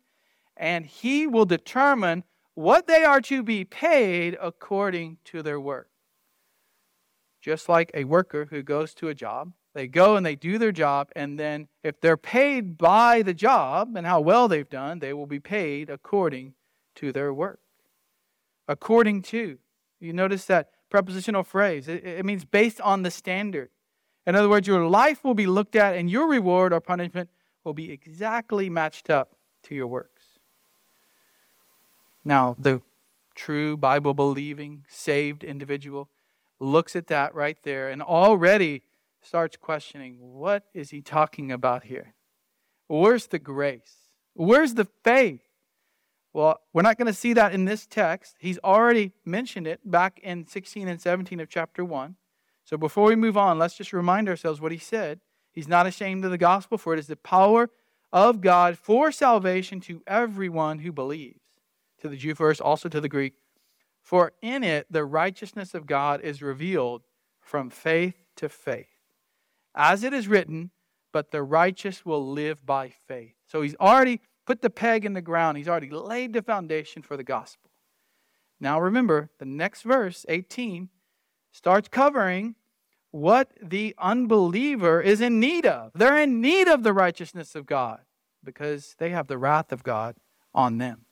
[0.56, 5.90] and he will determine what they are to be paid according to their work.
[7.42, 10.72] Just like a worker who goes to a job, they go and they do their
[10.72, 15.14] job, and then if they're paid by the job and how well they've done, they
[15.14, 16.54] will be paid according
[16.94, 17.60] to their work.
[18.68, 19.58] According to.
[20.00, 21.88] You notice that prepositional phrase.
[21.88, 23.72] It, it means based on the standard.
[24.28, 27.30] In other words, your life will be looked at, and your reward or punishment
[27.64, 30.24] will be exactly matched up to your works.
[32.26, 32.82] Now, the
[33.36, 36.10] true Bible believing, saved individual
[36.60, 38.84] looks at that right there and already
[39.22, 42.14] starts questioning what is he talking about here?
[42.88, 44.10] Where's the grace?
[44.34, 45.42] Where's the faith?
[46.34, 48.36] Well, we're not going to see that in this text.
[48.40, 52.16] He's already mentioned it back in 16 and 17 of chapter 1.
[52.68, 55.22] So before we move on, let's just remind ourselves what he said.
[55.54, 57.70] He's not ashamed of the gospel, for it is the power
[58.12, 61.40] of God for salvation to everyone who believes
[62.02, 63.36] to the Jew first, also to the Greek.
[64.02, 67.04] For in it the righteousness of God is revealed
[67.40, 68.88] from faith to faith.
[69.74, 70.72] As it is written,
[71.14, 73.36] but the righteous will live by faith.
[73.46, 77.16] So he's already put the peg in the ground, he's already laid the foundation for
[77.16, 77.72] the gospel.
[78.60, 80.90] Now remember, the next verse, 18,
[81.58, 82.56] starts covering
[83.12, 85.92] what the unbeliever is in need of.
[85.96, 88.02] They're in need of the righteousness of God
[88.44, 90.16] because they have the wrath of God
[90.54, 91.08] on them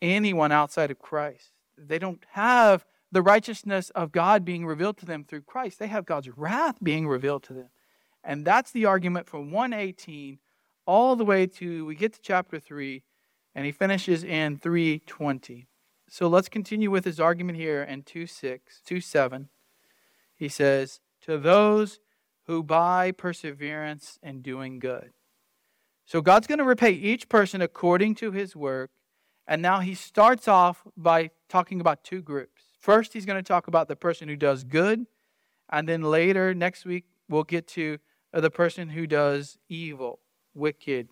[0.00, 1.52] anyone outside of Christ.
[1.76, 5.78] They don't have the righteousness of God being revealed to them through Christ.
[5.78, 7.68] They have God's wrath being revealed to them.
[8.22, 10.38] And that's the argument from 118
[10.86, 13.02] all the way to we get to chapter 3
[13.54, 15.66] and he finishes in 320.
[16.08, 19.48] So let's continue with his argument here in 2 6, 2 7.
[20.34, 22.00] He says, To those
[22.46, 25.12] who by perseverance and doing good.
[26.06, 28.90] So God's going to repay each person according to his work
[29.48, 32.64] and now he starts off by talking about two groups.
[32.78, 35.06] First, he's going to talk about the person who does good,
[35.70, 37.98] And then later, next week, we'll get to
[38.32, 40.20] the person who does evil,
[40.54, 41.08] wicked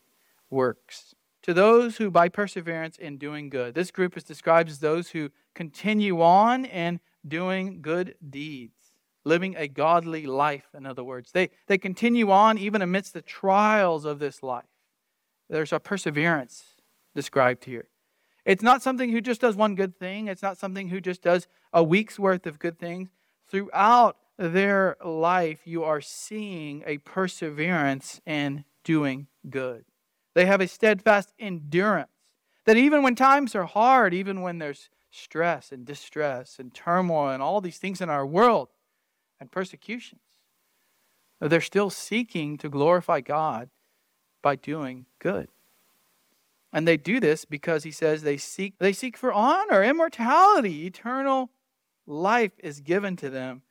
[0.51, 1.15] works.
[1.47, 5.31] To those who, by perseverance in doing good, this group is described as those who
[5.55, 8.75] continue on in doing good deeds,
[9.25, 11.31] living a godly life, in other words.
[11.31, 14.65] They, they continue on even amidst the trials of this life.
[15.49, 16.65] There's a perseverance
[17.15, 17.91] described here.
[18.45, 20.27] It's not something who just does one good thing.
[20.27, 23.11] It's not something who just does a week's worth of good things.
[23.49, 29.85] Throughout their life, you are seeing a perseverance in doing good.
[30.37, 32.11] They have a steadfast endurance
[32.67, 37.43] that even when times are hard, even when there's stress and distress and turmoil and
[37.43, 38.69] all these things in our world
[39.41, 40.21] and persecutions,
[41.41, 43.71] they're still seeking to glorify God
[44.43, 45.49] by doing good.
[46.71, 51.49] And they do this because he says they seek they seek for honor, immortality, eternal
[52.07, 53.63] life is given to them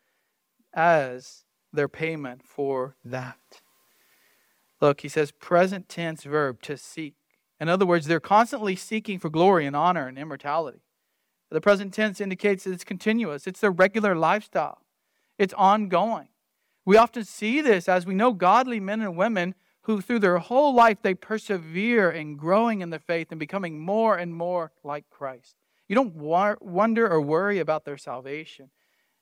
[0.74, 3.62] as their payment for that.
[4.86, 7.16] Look, he says present tense verb to seek.
[7.60, 10.84] In other words, they're constantly seeking for glory and honor and immortality.
[11.50, 14.84] The present tense indicates that it's continuous, it's their regular lifestyle,
[15.40, 16.28] it's ongoing.
[16.86, 20.76] We often see this as we know godly men and women who, through their whole
[20.76, 25.56] life, they persevere in growing in the faith and becoming more and more like Christ.
[25.88, 28.70] You don't wonder or worry about their salvation.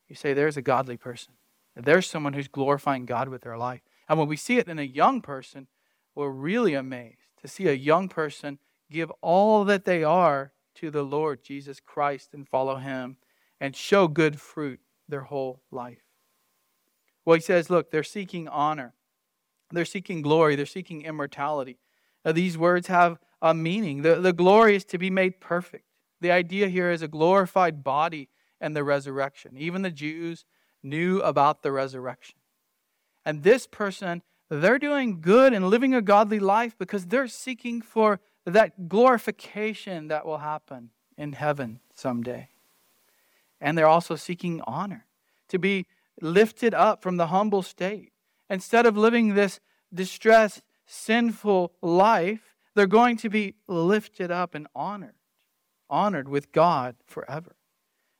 [0.10, 1.36] You say, There's a godly person.
[1.74, 3.82] There's someone who's glorifying God with their life.
[4.08, 5.68] And when we see it in a young person,
[6.16, 8.60] we're really amazed to see a young person
[8.92, 13.18] give all that they are to the Lord Jesus Christ and follow him
[13.60, 16.04] and show good fruit their whole life.
[17.26, 18.94] Well, he says, look, they're seeking honor,
[19.72, 21.78] they're seeking glory, they're seeking immortality.
[22.26, 24.02] Now, these words have a meaning.
[24.02, 25.86] The, the glory is to be made perfect.
[26.22, 28.30] The idea here is a glorified body
[28.62, 29.58] and the resurrection.
[29.58, 30.46] Even the Jews
[30.82, 32.36] knew about the resurrection.
[33.26, 38.20] And this person, they're doing good and living a godly life because they're seeking for
[38.46, 42.50] that glorification that will happen in heaven someday.
[43.62, 45.06] And they're also seeking honor,
[45.48, 45.86] to be
[46.22, 48.12] lifted up from the humble state.
[48.50, 49.60] Instead of living this
[49.94, 55.16] distressed, sinful life, they're going to be lifted up and honored,
[55.90, 57.56] honored with God forever.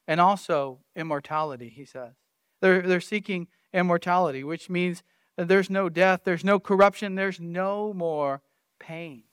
[0.08, 2.14] And also immortality, he says.
[2.62, 5.04] They're, they're seeking immortality, which means
[5.38, 8.42] that there's no death, there's no corruption, there's no more
[8.80, 9.24] pain.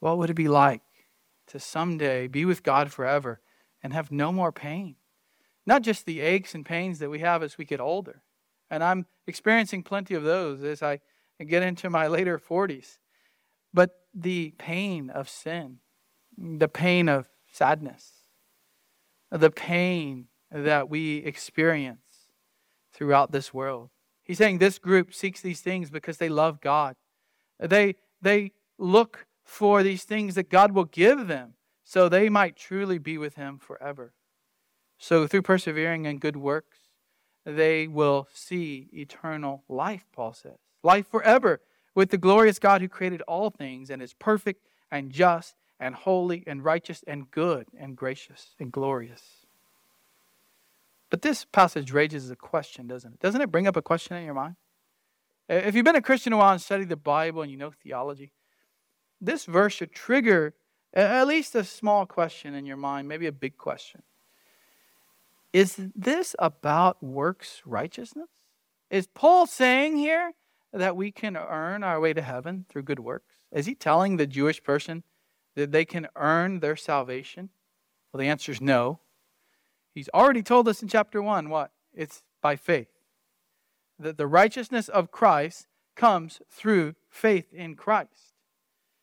[0.00, 0.82] What would it be like
[1.48, 3.40] to someday be with God forever
[3.82, 4.96] and have no more pain?
[5.66, 8.22] Not just the aches and pains that we have as we get older.
[8.70, 11.00] And I'm experiencing plenty of those as I
[11.44, 12.98] get into my later 40s.
[13.74, 15.78] But the pain of sin,
[16.38, 18.12] the pain of sadness,
[19.30, 22.05] the pain that we experience
[22.96, 23.90] throughout this world.
[24.24, 26.96] He's saying this group seeks these things because they love God.
[27.60, 31.54] They, they look for these things that God will give them
[31.84, 34.12] so they might truly be with Him forever.
[34.98, 36.78] So, through persevering in good works,
[37.44, 40.58] they will see eternal life, Paul says.
[40.82, 41.60] Life forever
[41.94, 46.42] with the glorious God who created all things and is perfect and just and holy
[46.46, 49.45] and righteous and good and gracious and glorious.
[51.10, 53.20] But this passage raises a question, doesn't it?
[53.20, 54.56] Doesn't it bring up a question in your mind?
[55.48, 58.32] If you've been a Christian a while and studied the Bible and you know theology,
[59.20, 60.54] this verse should trigger
[60.92, 64.02] at least a small question in your mind, maybe a big question.
[65.52, 68.28] Is this about works righteousness?
[68.90, 70.32] Is Paul saying here
[70.72, 73.36] that we can earn our way to heaven through good works?
[73.52, 75.04] Is he telling the Jewish person
[75.54, 77.50] that they can earn their salvation?
[78.12, 79.00] Well, the answer is no.
[79.96, 81.70] He's already told us in chapter 1 what?
[81.94, 82.90] It's by faith.
[83.98, 88.34] That the righteousness of Christ comes through faith in Christ.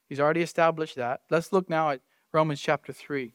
[0.07, 1.21] He's already established that.
[1.31, 2.01] Let's look now at
[2.31, 3.33] Romans chapter 3.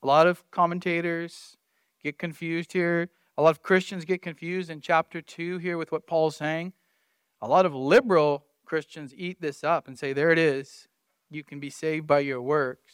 [0.00, 1.56] A lot of commentators
[2.04, 3.08] get confused here.
[3.36, 6.72] A lot of Christians get confused in chapter 2 here with what Paul's saying.
[7.40, 10.86] A lot of liberal Christians eat this up and say, there it is.
[11.28, 12.92] You can be saved by your works.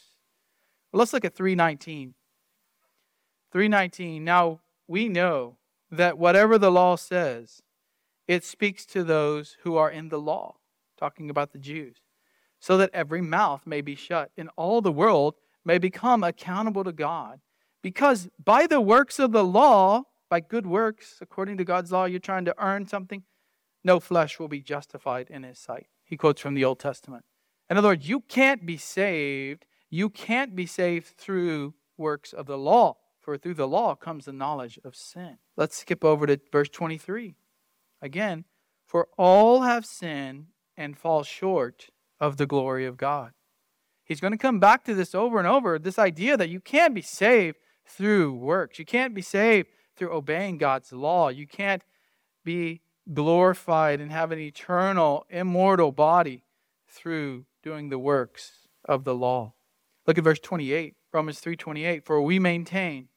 [0.91, 2.15] Well, let's look at 319.
[3.55, 5.55] 319 Now we know
[5.89, 7.61] that whatever the law says,
[8.27, 10.57] it speaks to those who are in the law,
[10.99, 11.99] talking about the Jews,
[12.59, 16.91] so that every mouth may be shut and all the world may become accountable to
[16.91, 17.39] God.
[17.81, 22.19] Because by the works of the law, by good works, according to God's law, you're
[22.19, 23.23] trying to earn something,
[23.85, 25.87] no flesh will be justified in his sight.
[26.03, 27.23] He quotes from the Old Testament.
[27.69, 29.65] In other words, you can't be saved.
[29.89, 34.33] You can't be saved through works of the law For through the law comes the
[34.33, 35.39] knowledge of sin.
[35.57, 37.33] Let's skip over to verse 23.
[37.99, 38.45] Again,
[38.85, 41.87] for all have sinned and fall short
[42.19, 43.31] of the glory of God.
[44.03, 46.93] He's going to come back to this over and over this idea that you can't
[46.93, 48.77] be saved through works.
[48.77, 51.29] You can't be saved through obeying God's law.
[51.29, 51.81] You can't
[52.43, 56.43] be glorified and have an eternal, immortal body
[56.87, 59.53] through doing the works of the law.
[60.05, 63.09] Look at verse 28, Romans 3:28, for we maintain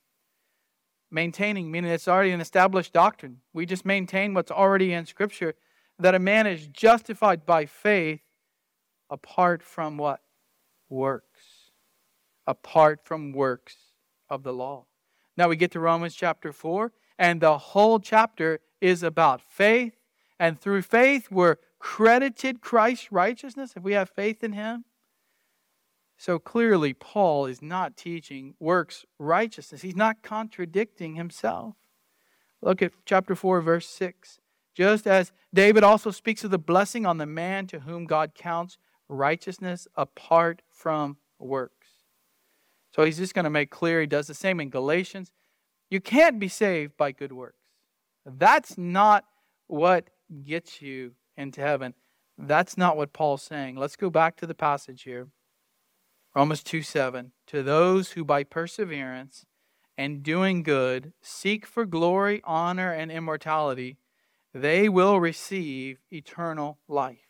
[1.10, 3.38] maintaining meaning it's already an established doctrine.
[3.52, 5.54] We just maintain what's already in scripture
[5.98, 8.20] that a man is justified by faith
[9.10, 10.20] apart from what?
[10.88, 11.70] Works.
[12.46, 13.76] Apart from works
[14.30, 14.86] of the law.
[15.36, 19.94] Now we get to Romans chapter 4, and the whole chapter is about faith.
[20.38, 24.84] And through faith, we're credited Christ's righteousness if we have faith in Him.
[26.18, 29.82] So clearly, Paul is not teaching works righteousness.
[29.82, 31.76] He's not contradicting himself.
[32.60, 34.40] Look at chapter 4, verse 6.
[34.74, 38.78] Just as David also speaks of the blessing on the man to whom God counts
[39.08, 41.88] righteousness apart from works.
[42.94, 45.30] So he's just going to make clear, he does the same in Galatians.
[45.88, 47.62] You can't be saved by good works.
[48.26, 49.24] That's not
[49.68, 50.10] what
[50.44, 51.94] gets you into heaven.
[52.36, 53.76] That's not what Paul's saying.
[53.76, 55.28] Let's go back to the passage here.
[56.38, 57.32] Romans 2 7.
[57.48, 59.44] To those who by perseverance
[59.96, 63.98] and doing good seek for glory, honor, and immortality,
[64.54, 67.26] they will receive eternal life.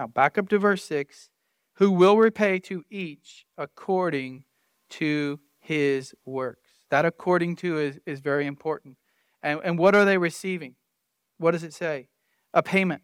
[0.00, 1.30] Now, back up to verse 6
[1.74, 4.42] who will repay to each according
[4.90, 6.70] to his works.
[6.90, 8.96] That according to is, is very important.
[9.44, 10.74] And, and what are they receiving?
[11.36, 12.08] What does it say?
[12.52, 13.02] A payment.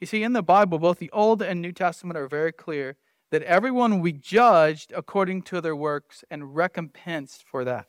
[0.00, 2.96] You see, in the Bible, both the Old and New Testament are very clear
[3.34, 7.88] that everyone will be judged according to their works and recompensed for that.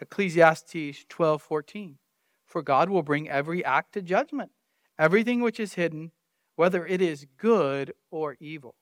[0.00, 1.98] Ecclesiastes 12:14
[2.44, 4.50] For God will bring every act to judgment,
[4.98, 6.10] everything which is hidden,
[6.56, 8.74] whether it is good or evil.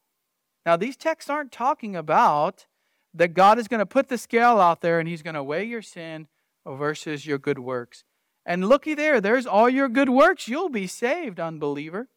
[0.65, 2.67] Now these texts aren't talking about
[3.13, 5.65] that God is going to put the scale out there and he's going to weigh
[5.65, 6.29] your sin
[6.67, 8.05] versus your good works.
[8.47, 10.49] And looky there, there's all your good works.
[10.49, 12.09] You'll be saved, unbeliever.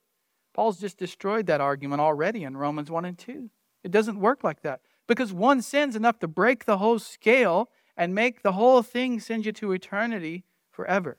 [0.55, 3.49] Paul's just destroyed that argument already in Romans 1 and 2.
[3.83, 4.79] It doesn't work like that.
[5.05, 9.45] Because one sin's enough to break the whole scale and make the whole thing send
[9.45, 11.17] you to eternity forever.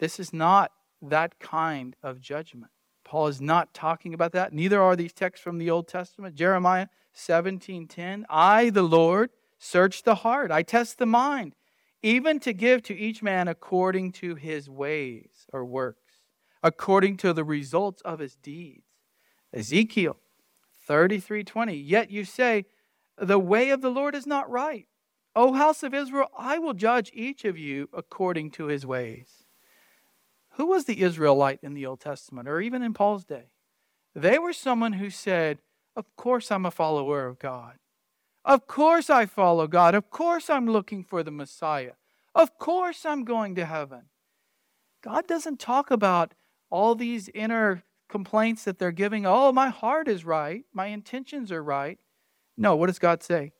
[0.00, 2.70] This is not that kind of judgment.
[3.04, 4.52] Paul is not talking about that.
[4.52, 6.34] Neither are these texts from the Old Testament.
[6.34, 11.54] Jeremiah 17:10, I the Lord search the heart, I test the mind,
[12.02, 16.09] even to give to each man according to his ways or works,
[16.62, 18.86] according to the results of his deeds.
[19.52, 20.16] Ezekiel
[20.88, 22.64] 33:20, yet you say,
[23.20, 24.86] the way of the Lord is not right.
[25.36, 29.44] O house of Israel, I will judge each of you according to his ways.
[30.54, 33.52] Who was the Israelite in the Old Testament or even in Paul's day?
[34.14, 35.58] They were someone who said,
[35.94, 37.74] Of course I'm a follower of God.
[38.44, 39.94] Of course I follow God.
[39.94, 41.92] Of course I'm looking for the Messiah.
[42.34, 44.04] Of course I'm going to heaven.
[45.02, 46.34] God doesn't talk about
[46.70, 49.26] all these inner complaints that they're giving.
[49.26, 50.64] Oh, my heart is right.
[50.72, 51.98] My intentions are right.
[52.56, 53.52] No, what does God say?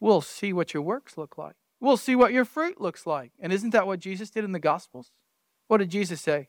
[0.00, 1.56] We'll see what your works look like.
[1.80, 3.32] We'll see what your fruit looks like.
[3.40, 5.12] And isn't that what Jesus did in the Gospels?
[5.68, 6.48] What did Jesus say?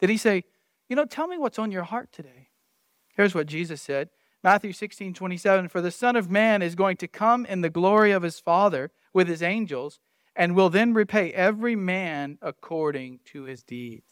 [0.00, 0.44] Did he say,
[0.88, 2.48] You know, tell me what's on your heart today?
[3.14, 4.10] Here's what Jesus said
[4.42, 8.10] Matthew 16, 27 For the Son of Man is going to come in the glory
[8.10, 10.00] of his Father with his angels,
[10.34, 14.09] and will then repay every man according to his deeds.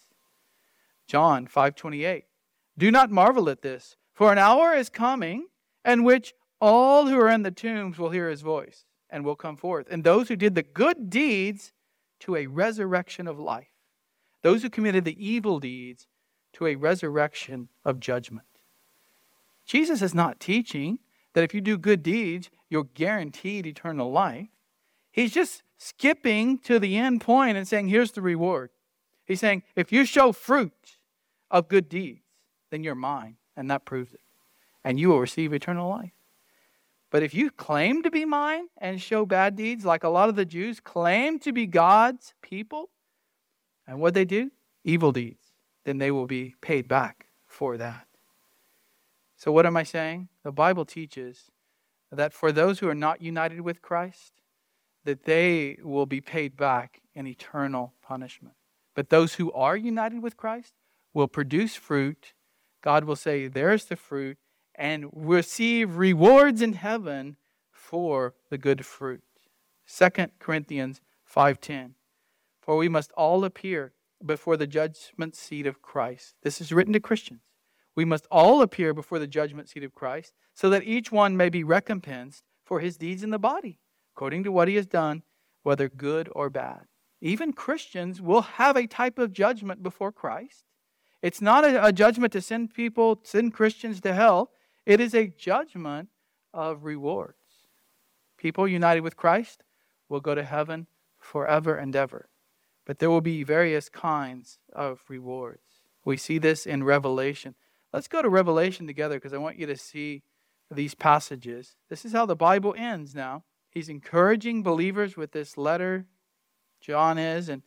[1.08, 2.24] John 5:28.
[2.78, 5.48] Do not marvel at this, for an hour is coming
[5.84, 9.56] in which all who are in the tombs will hear his voice and will come
[9.56, 11.72] forth, and those who did the good deeds
[12.20, 13.72] to a resurrection of life
[14.42, 16.06] those who committed the evil deeds
[16.52, 18.46] to a resurrection of judgment.
[19.66, 20.98] Jesus is not teaching
[21.34, 24.48] that if you do good deeds, you're guaranteed eternal life.
[25.10, 28.70] He's just skipping to the end point and saying, here's the reward.
[29.26, 30.97] He's saying, if you show fruit
[31.50, 32.24] of good deeds,
[32.70, 34.20] then you're mine, and that proves it.
[34.84, 36.12] And you will receive eternal life.
[37.10, 40.36] But if you claim to be mine and show bad deeds, like a lot of
[40.36, 42.90] the Jews claim to be God's people,
[43.86, 44.50] and what they do?
[44.84, 45.52] Evil deeds.
[45.84, 48.06] Then they will be paid back for that.
[49.36, 50.28] So, what am I saying?
[50.42, 51.50] The Bible teaches
[52.12, 54.34] that for those who are not united with Christ,
[55.04, 58.54] that they will be paid back in eternal punishment.
[58.94, 60.74] But those who are united with Christ
[61.18, 62.32] will produce fruit.
[62.80, 64.38] God will say, There's the fruit,
[64.74, 67.36] and receive rewards in heaven
[67.72, 69.24] for the good fruit.
[69.84, 71.94] 2 Corinthians 5:10.
[72.60, 73.92] For we must all appear
[74.24, 76.36] before the judgment seat of Christ.
[76.42, 77.40] This is written to Christians.
[77.96, 81.48] We must all appear before the judgment seat of Christ, so that each one may
[81.48, 83.80] be recompensed for his deeds in the body,
[84.14, 85.24] according to what he has done,
[85.64, 86.86] whether good or bad.
[87.20, 90.64] Even Christians will have a type of judgment before Christ.
[91.22, 94.50] It's not a, a judgment to send people, send Christians to hell.
[94.86, 96.08] It is a judgment
[96.54, 97.34] of rewards.
[98.36, 99.64] People united with Christ
[100.08, 100.86] will go to heaven
[101.18, 102.28] forever and ever.
[102.86, 105.82] But there will be various kinds of rewards.
[106.04, 107.54] We see this in Revelation.
[107.92, 110.22] Let's go to Revelation together because I want you to see
[110.70, 111.76] these passages.
[111.90, 113.44] This is how the Bible ends now.
[113.70, 116.06] He's encouraging believers with this letter,
[116.80, 117.62] John is, and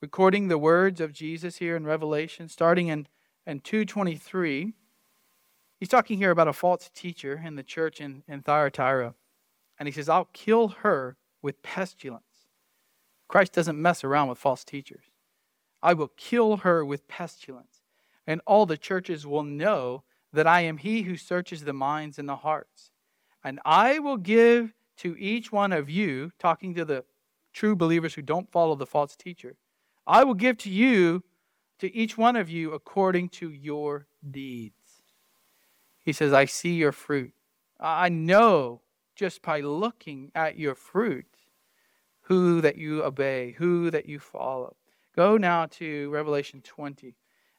[0.00, 3.06] recording the words of Jesus here in Revelation, starting in,
[3.46, 4.74] in 223.
[5.80, 9.14] He's talking here about a false teacher in the church in, in Thyatira.
[9.78, 12.22] And he says, I'll kill her with pestilence.
[13.26, 15.04] Christ doesn't mess around with false teachers.
[15.82, 17.82] I will kill her with pestilence,
[18.26, 22.28] and all the churches will know that I am he who searches the minds and
[22.28, 22.90] the hearts.
[23.44, 27.04] And I will give to each one of you, talking to the
[27.52, 29.56] true believers who don't follow the false teacher,
[30.08, 31.22] I will give to you,
[31.78, 35.02] to each one of you, according to your deeds.
[36.00, 37.34] He says, I see your fruit.
[37.78, 38.80] I know
[39.14, 41.26] just by looking at your fruit
[42.22, 44.76] who that you obey, who that you follow.
[45.14, 47.08] Go now to Revelation 20.
[47.08, 47.12] Uh,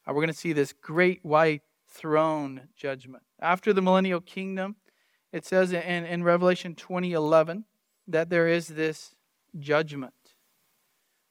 [0.07, 3.23] we're going to see this great white throne judgment.
[3.39, 4.75] After the millennial kingdom,
[5.31, 7.63] it says in, in Revelation 20:11
[8.07, 9.15] that there is this
[9.59, 10.13] judgment.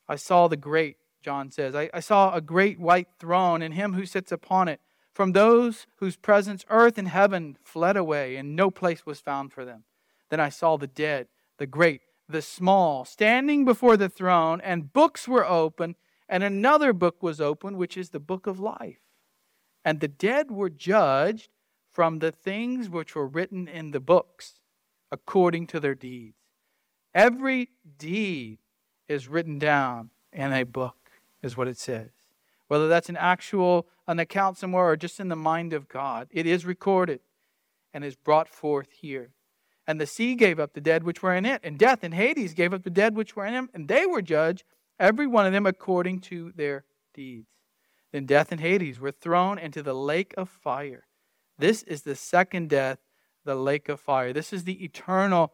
[0.09, 3.95] I saw the great, John says, I, I saw a great white throne and him
[3.95, 4.81] who sits upon it.
[5.12, 9.64] From those whose presence earth and heaven fled away, and no place was found for
[9.64, 9.83] them.
[10.31, 11.27] Then I saw the dead,
[11.59, 15.97] the great, the small, standing before the throne, and books were open,
[16.29, 19.01] and another book was opened, which is the book of life.
[19.85, 21.49] And the dead were judged
[21.91, 24.61] from the things which were written in the books,
[25.11, 26.37] according to their deeds.
[27.14, 28.59] Every deed
[29.09, 31.07] is written down in a book,
[31.43, 32.11] is what it says.
[32.68, 36.47] Whether that's an actual an account somewhere or just in the mind of God, it
[36.47, 37.20] is recorded
[37.93, 39.30] and is brought forth here.
[39.86, 42.53] And the sea gave up the dead which were in it, and death and Hades
[42.55, 44.64] gave up the dead which were in him, and they were judged,
[44.99, 46.84] every one of them according to their
[47.14, 47.49] deeds.
[48.12, 51.07] Then death and Hades were thrown into the lake of fire.
[51.59, 52.99] This is the second death,
[53.45, 54.32] the lake of fire.
[54.32, 55.53] This is the eternal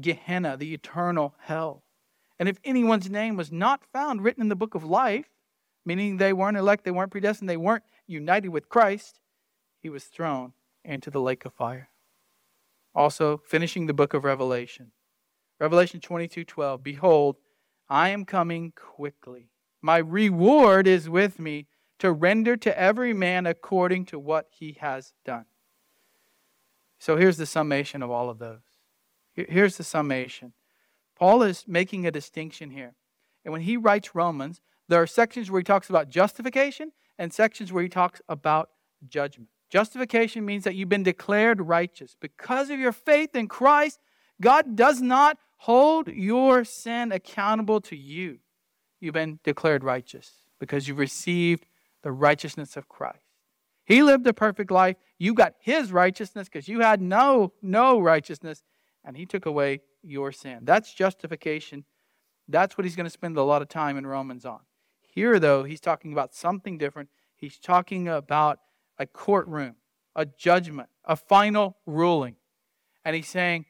[0.00, 1.84] Gehenna, the eternal hell.
[2.42, 5.26] And if anyone's name was not found written in the book of life,
[5.86, 9.20] meaning they weren't elect, they weren't predestined, they weren't united with Christ,
[9.78, 10.52] he was thrown
[10.84, 11.90] into the lake of fire.
[12.96, 14.90] Also, finishing the book of Revelation.
[15.60, 16.82] Revelation 22 12.
[16.82, 17.36] Behold,
[17.88, 19.50] I am coming quickly.
[19.80, 21.68] My reward is with me
[22.00, 25.44] to render to every man according to what he has done.
[26.98, 28.64] So here's the summation of all of those.
[29.32, 30.54] Here's the summation.
[31.16, 32.94] Paul is making a distinction here.
[33.44, 37.72] And when he writes Romans, there are sections where he talks about justification and sections
[37.72, 38.70] where he talks about
[39.08, 39.48] judgment.
[39.70, 42.16] Justification means that you've been declared righteous.
[42.20, 44.00] Because of your faith in Christ,
[44.40, 48.38] God does not hold your sin accountable to you.
[49.00, 51.66] You've been declared righteous because you've received
[52.02, 53.24] the righteousness of Christ.
[53.84, 54.96] He lived a perfect life.
[55.18, 58.62] You got his righteousness because you had no no righteousness
[59.04, 60.60] and he took away your sin.
[60.62, 61.84] That's justification.
[62.48, 64.60] That's what he's going to spend a lot of time in Romans on.
[65.02, 67.08] Here though, he's talking about something different.
[67.36, 68.60] He's talking about
[68.98, 69.76] a courtroom,
[70.14, 72.36] a judgment, a final ruling.
[73.04, 73.66] And he's saying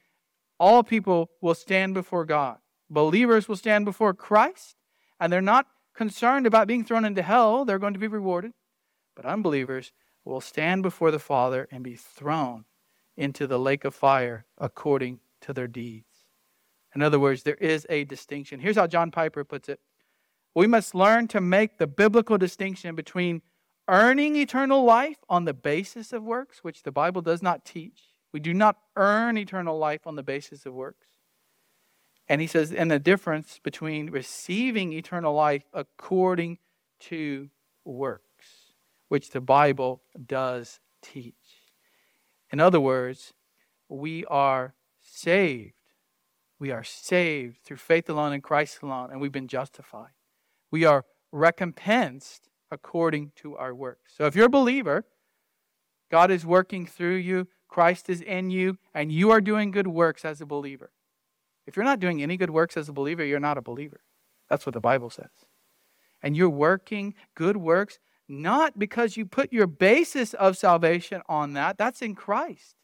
[0.59, 2.59] all people will stand before God.
[2.91, 4.77] Believers will stand before Christ,
[5.19, 7.65] and they're not concerned about being thrown into hell.
[7.65, 8.53] They're going to be rewarded.
[9.17, 9.93] But unbelievers
[10.25, 12.67] will stand before the Father and be thrown
[13.17, 16.12] into the lake of fire according to their deeds.
[16.95, 18.61] In other words, there is a distinction.
[18.61, 19.81] Here's how John Piper puts it
[20.55, 23.43] We must learn to make the biblical distinction between
[23.89, 28.03] earning eternal life on the basis of works, which the Bible does not teach.
[28.33, 31.07] We do not earn eternal life on the basis of works.
[32.29, 36.59] And he says, and the difference between receiving eternal life according
[37.01, 37.51] to
[37.85, 38.73] works,
[39.09, 41.35] which the Bible does teach.
[42.51, 43.35] In other words,
[43.89, 45.75] we are saved.
[46.63, 50.13] We are saved through faith alone in Christ alone, and we've been justified.
[50.71, 54.13] We are recompensed according to our works.
[54.17, 55.05] So if you're a believer,
[56.09, 60.25] God is working through you, Christ is in you, and you are doing good works
[60.25, 60.93] as a believer.
[61.67, 63.99] If you're not doing any good works as a believer, you're not a believer.
[64.49, 65.33] That's what the Bible says.
[66.23, 67.99] And you're working good works
[68.29, 72.77] not because you put your basis of salvation on that, that's in Christ.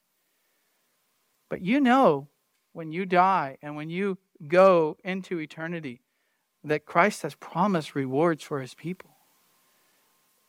[1.49, 2.27] But you know
[2.79, 4.17] when you die and when you
[4.47, 6.01] go into eternity
[6.63, 9.17] that Christ has promised rewards for his people.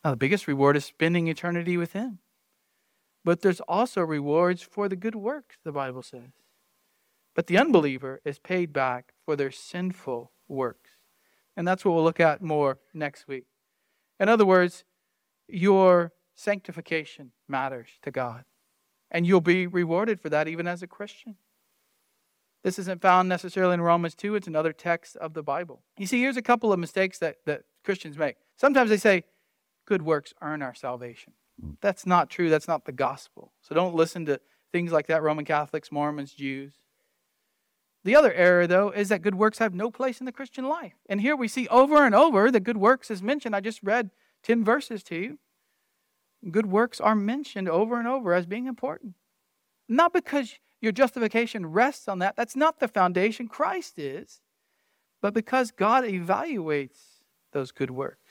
[0.04, 2.20] Now, the biggest reward is spending eternity with him.
[3.24, 6.30] But there's also rewards for the good works, the Bible says.
[7.34, 10.90] But the unbeliever is paid back for their sinful works.
[11.56, 13.46] And that's what we'll look at more next week.
[14.20, 14.84] In other words,
[15.48, 18.44] your sanctification matters to God.
[19.10, 21.34] And you'll be rewarded for that even as a Christian.
[22.62, 25.82] This isn't found necessarily in Romans 2, it's another text of the Bible.
[25.96, 28.36] You see, here's a couple of mistakes that, that Christians make.
[28.56, 29.24] Sometimes they say,
[29.86, 31.32] good works earn our salvation.
[31.60, 31.72] Hmm.
[31.80, 32.50] That's not true.
[32.50, 33.52] That's not the gospel.
[33.62, 34.40] So don't listen to
[34.72, 36.74] things like that Roman Catholics, Mormons, Jews.
[38.04, 40.94] The other error, though, is that good works have no place in the Christian life.
[41.08, 43.54] And here we see over and over that good works is mentioned.
[43.54, 44.10] I just read
[44.42, 45.38] 10 verses to you.
[46.50, 49.14] Good works are mentioned over and over as being important.
[49.86, 53.48] Not because your justification rests on that, that's not the foundation.
[53.48, 54.40] Christ is.
[55.20, 56.98] But because God evaluates
[57.52, 58.30] those good works.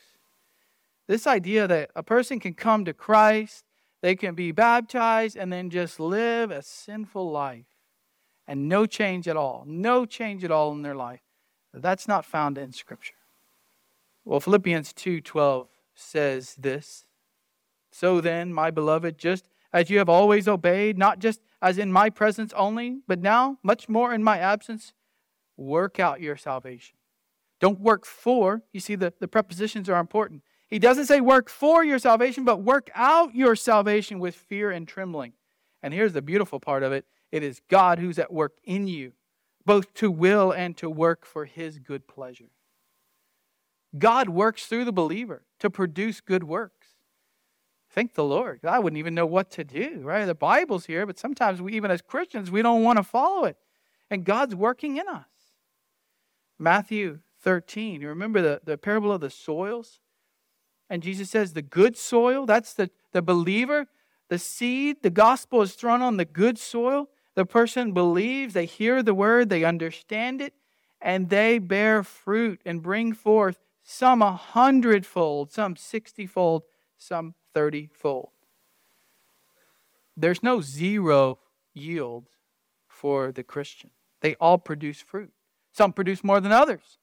[1.07, 3.65] This idea that a person can come to Christ,
[4.01, 7.65] they can be baptized, and then just live a sinful life
[8.47, 11.21] and no change at all, no change at all in their life.
[11.73, 13.13] That's not found in Scripture.
[14.25, 17.05] Well, Philippians 2:12 says this.
[17.91, 22.09] So then, my beloved, just as you have always obeyed, not just as in my
[22.09, 24.93] presence only, but now, much more in my absence,
[25.57, 26.97] work out your salvation.
[27.59, 30.43] Don't work for, you see, the, the prepositions are important.
[30.67, 34.87] He doesn't say work for your salvation, but work out your salvation with fear and
[34.87, 35.33] trembling.
[35.81, 39.13] And here's the beautiful part of it it is God who's at work in you,
[39.65, 42.49] both to will and to work for his good pleasure.
[43.97, 46.78] God works through the believer to produce good works.
[47.91, 48.59] Thank the Lord.
[48.63, 50.25] I wouldn't even know what to do, right?
[50.25, 53.57] The Bible's here, but sometimes we, even as Christians, we don't want to follow it.
[54.11, 55.25] And God's working in us.
[56.59, 59.99] Matthew 13, you remember the, the parable of the soils?
[60.89, 63.87] And Jesus says, the good soil, that's the, the believer.
[64.29, 67.09] The seed, the gospel is thrown on the good soil.
[67.35, 70.53] The person believes, they hear the word, they understand it,
[71.01, 76.63] and they bear fruit and bring forth some a hundredfold, some sixtyfold,
[76.97, 78.29] some thirtyfold.
[80.15, 81.39] There's no zero
[81.73, 82.25] yield
[82.87, 83.91] for the Christian.
[84.21, 85.31] They all produce fruit.
[85.71, 86.97] Some produce more than others,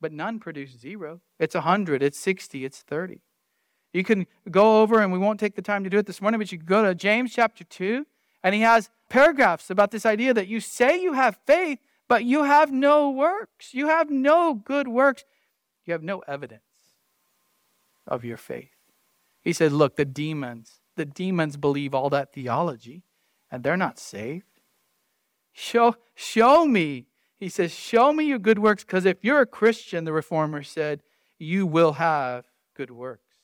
[0.00, 1.20] but none produce zero.
[1.38, 3.20] It's a hundred, it's sixty, it's thirty.
[3.92, 6.38] You can go over, and we won't take the time to do it this morning,
[6.38, 8.06] but you can go to James chapter 2,
[8.42, 12.44] and he has paragraphs about this idea that you say you have faith, but you
[12.44, 13.74] have no works.
[13.74, 15.24] You have no good works.
[15.84, 16.62] You have no evidence
[18.06, 18.70] of your faith.
[19.42, 23.04] He said, Look, the demons, the demons believe all that theology,
[23.50, 24.60] and they're not saved.
[25.52, 27.06] Show, show me.
[27.38, 31.02] He says, Show me your good works, because if you're a Christian, the reformer said,
[31.40, 32.44] you will have
[32.76, 33.38] good works.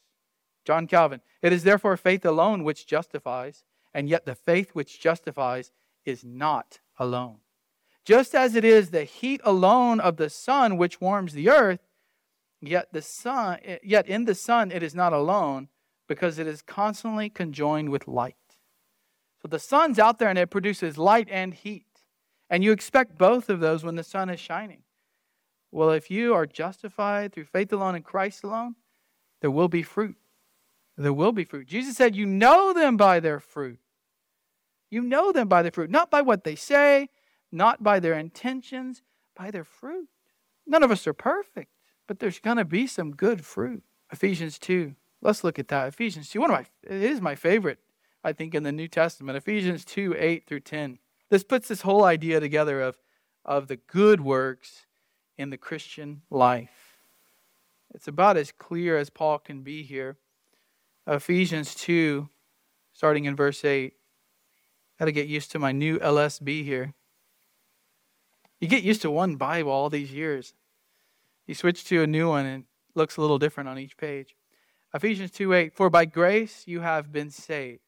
[0.64, 5.72] John Calvin, it is therefore faith alone which justifies and yet the faith which justifies
[6.04, 7.38] is not alone.
[8.04, 11.80] Just as it is the heat alone of the sun which warms the earth,
[12.60, 15.68] yet the sun yet in the sun it is not alone
[16.06, 18.36] because it is constantly conjoined with light.
[19.42, 21.84] So the sun's out there and it produces light and heat.
[22.48, 24.82] And you expect both of those when the sun is shining.
[25.72, 28.76] Well, if you are justified through faith alone and Christ alone,
[29.40, 30.16] there will be fruit.
[30.96, 31.66] There will be fruit.
[31.66, 33.78] Jesus said, You know them by their fruit.
[34.88, 37.10] You know them by their fruit, not by what they say,
[37.52, 39.02] not by their intentions,
[39.36, 40.08] by their fruit.
[40.66, 41.70] None of us are perfect,
[42.06, 43.82] but there's going to be some good fruit.
[44.10, 44.94] Ephesians 2.
[45.22, 45.88] Let's look at that.
[45.88, 46.40] Ephesians 2.
[46.40, 47.78] One of my it is my favorite,
[48.22, 49.36] I think, in the New Testament.
[49.36, 50.98] Ephesians 2, 8 through 10.
[51.28, 52.98] This puts this whole idea together of,
[53.44, 54.86] of the good works
[55.36, 57.00] in the Christian life.
[57.94, 60.16] It's about as clear as Paul can be here.
[61.06, 62.28] Ephesians 2,
[62.92, 63.94] starting in verse 8.
[64.98, 66.94] Got to get used to my new LSB here.
[68.60, 70.54] You get used to one Bible all these years.
[71.46, 74.34] You switch to a new one and it looks a little different on each page.
[74.94, 77.80] Ephesians 2 8, for by grace you have been saved.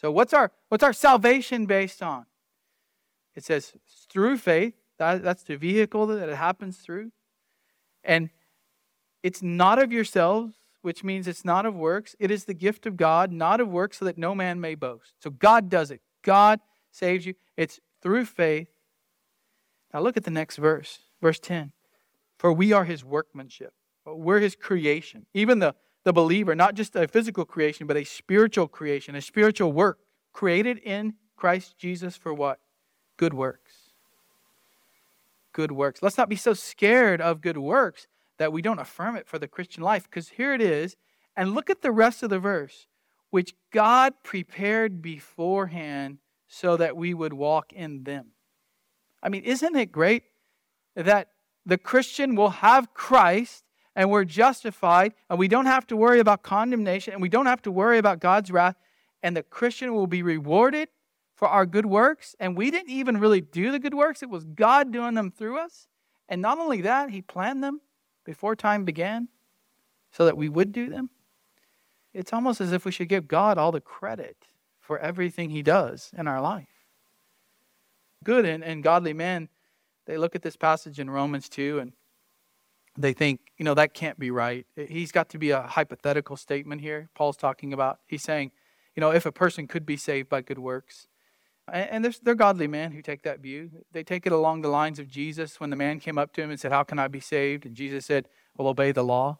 [0.00, 2.26] So what's our what's our salvation based on?
[3.34, 3.72] It says
[4.10, 4.74] through faith.
[4.98, 7.10] That, that's the vehicle that it happens through.
[8.04, 8.28] And
[9.22, 12.14] it's not of yourselves, which means it's not of works.
[12.18, 15.14] It is the gift of God, not of works, so that no man may boast.
[15.22, 16.00] So God does it.
[16.22, 16.60] God
[16.90, 17.34] saves you.
[17.56, 18.68] It's through faith.
[19.92, 21.72] Now look at the next verse, verse 10.
[22.38, 23.72] For we are his workmanship.
[24.06, 25.26] We're his creation.
[25.34, 29.72] Even the, the believer, not just a physical creation, but a spiritual creation, a spiritual
[29.72, 29.98] work
[30.32, 32.58] created in Christ Jesus for what?
[33.16, 33.72] Good works.
[35.52, 36.02] Good works.
[36.02, 38.06] Let's not be so scared of good works
[38.38, 40.96] that we don't affirm it for the Christian life, because here it is.
[41.36, 42.86] And look at the rest of the verse,
[43.30, 48.28] which God prepared beforehand so that we would walk in them.
[49.22, 50.24] I mean, isn't it great
[50.96, 51.28] that
[51.66, 53.64] the Christian will have Christ
[53.96, 57.62] and we're justified and we don't have to worry about condemnation and we don't have
[57.62, 58.76] to worry about God's wrath
[59.22, 60.88] and the Christian will be rewarded
[61.34, 62.36] for our good works.
[62.38, 64.22] And we didn't even really do the good works.
[64.22, 65.88] It was God doing them through us.
[66.28, 67.80] And not only that he planned them
[68.24, 69.28] before time began
[70.12, 71.10] so that we would do them.
[72.12, 74.36] It's almost as if we should give God all the credit
[74.78, 76.68] for everything he does in our life.
[78.24, 79.48] Good and, and godly men,
[80.06, 81.92] they look at this passage in Romans 2 and
[83.02, 84.66] they think, you know, that can't be right.
[84.76, 87.08] He's got to be a hypothetical statement here.
[87.14, 88.52] Paul's talking about, he's saying,
[88.94, 91.06] you know, if a person could be saved by good works.
[91.72, 93.70] And there's, they're godly men who take that view.
[93.92, 96.50] They take it along the lines of Jesus when the man came up to him
[96.50, 97.64] and said, How can I be saved?
[97.64, 99.38] And Jesus said, Well, obey the law.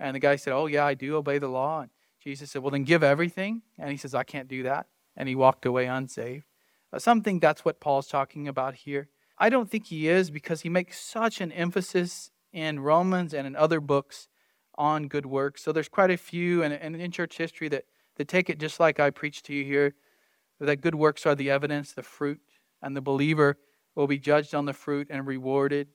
[0.00, 1.82] And the guy said, Oh, yeah, I do obey the law.
[1.82, 3.62] And Jesus said, Well, then give everything.
[3.78, 4.86] And he says, I can't do that.
[5.16, 6.46] And he walked away unsaved.
[6.92, 9.08] Uh, some think that's what Paul's talking about here.
[9.38, 13.54] I don't think he is because he makes such an emphasis in Romans and in
[13.54, 14.28] other books
[14.76, 15.62] on good works.
[15.62, 17.84] So there's quite a few and, and in church history that,
[18.16, 19.94] that take it just like I preached to you here
[20.60, 22.40] that good works are the evidence, the fruit,
[22.80, 23.58] and the believer
[23.94, 25.88] will be judged on the fruit and rewarded,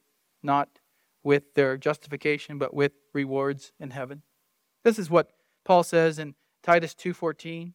[0.43, 0.79] not
[1.23, 4.21] with their justification, but with rewards in heaven.
[4.83, 5.31] This is what
[5.65, 7.73] Paul says in Titus 2:14.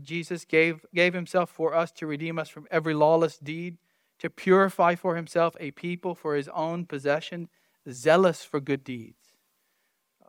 [0.00, 3.78] Jesus gave, gave himself for us to redeem us from every lawless deed,
[4.18, 7.48] to purify for himself a people for his own possession,
[7.90, 9.18] zealous for good deeds.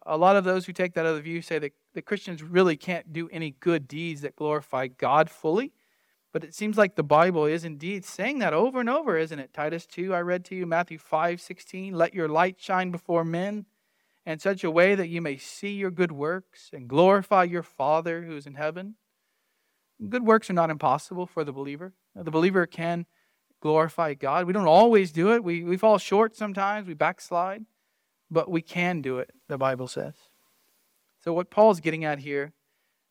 [0.05, 3.12] A lot of those who take that other view say that the Christians really can't
[3.12, 5.74] do any good deeds that glorify God fully.
[6.32, 9.53] But it seems like the Bible is indeed saying that over and over, isn't it?
[9.53, 11.93] Titus 2, I read to you, Matthew 5 16.
[11.93, 13.66] Let your light shine before men
[14.26, 18.24] in such a way that you may see your good works and glorify your Father
[18.24, 18.95] who is in heaven.
[20.10, 21.93] Good works are not impossible for the believer.
[22.14, 23.05] The believer can
[23.62, 24.45] glorify God.
[24.45, 25.43] We don't always do it.
[25.43, 27.66] We, we fall short sometimes, we backslide,
[28.30, 30.14] but we can do it, the Bible says.
[31.24, 32.53] So, what Paul's getting at here,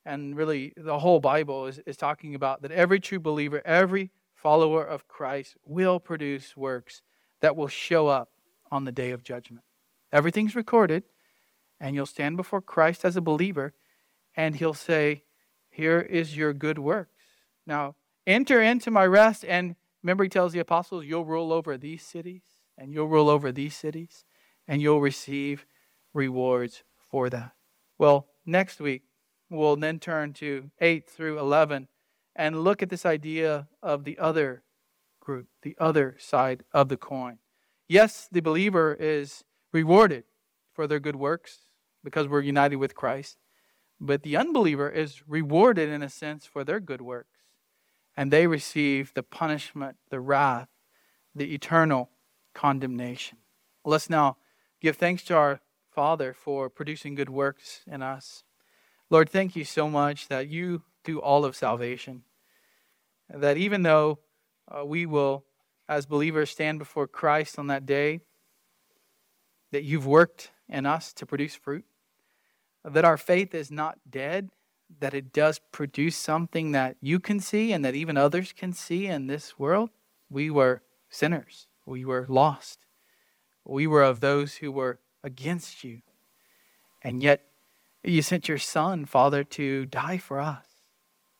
[0.05, 4.84] and really the whole Bible, is, is talking about that every true believer, every follower
[4.84, 7.03] of Christ will produce works
[7.40, 8.30] that will show up
[8.70, 9.64] on the day of judgment.
[10.12, 11.05] Everything's recorded,
[11.80, 13.74] and you'll stand before Christ as a believer,
[14.36, 15.24] and he'll say,
[15.76, 17.11] here is your good works.
[17.66, 19.44] Now, enter into my rest.
[19.44, 22.42] And remember, he tells the apostles, You'll rule over these cities,
[22.76, 24.24] and you'll rule over these cities,
[24.68, 25.66] and you'll receive
[26.12, 27.53] rewards for that.
[27.99, 29.03] Well, next week,
[29.51, 31.88] we'll then turn to 8 through 11
[32.34, 34.62] and look at this idea of the other
[35.20, 37.38] group, the other side of the coin.
[37.88, 40.24] Yes, the believer is rewarded
[40.74, 41.66] for their good works
[42.05, 43.38] because we're united with Christ.
[43.99, 47.36] But the unbeliever is rewarded in a sense for their good works.
[48.16, 50.68] And they receive the punishment, the wrath,
[51.34, 52.10] the eternal
[52.54, 53.38] condemnation.
[53.84, 54.38] Let's now
[54.80, 55.60] give thanks to our
[55.90, 58.42] Father for producing good works in us.
[59.10, 62.22] Lord, thank you so much that you do all of salvation.
[63.28, 64.20] That even though
[64.68, 65.44] uh, we will,
[65.88, 68.20] as believers, stand before Christ on that day,
[69.72, 71.84] that you've worked in us to produce fruit
[72.86, 74.50] that our faith is not dead,
[75.01, 79.07] that it does produce something that you can see and that even others can see
[79.07, 79.91] in this world.
[80.30, 82.80] We were sinners, we were lost,
[83.64, 86.03] we were of those who were against you.
[87.03, 87.43] And yet,
[88.03, 90.66] you sent your Son, Father, to die for us,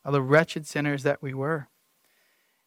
[0.05, 1.69] the wretched sinners that we were.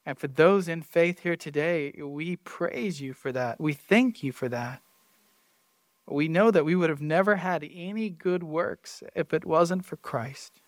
[0.06, 3.60] And for those in faith here today, we praise you for that.
[3.60, 4.82] We thank you for that
[6.10, 9.98] we know that we would have never had any good works if it wasn't for
[9.98, 10.62] Christ.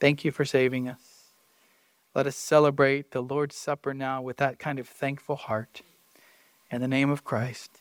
[0.00, 1.34] Thank you for saving us.
[2.14, 5.82] Let us celebrate the Lord's Supper now with that kind of thankful heart.
[6.70, 7.79] In the name of Christ.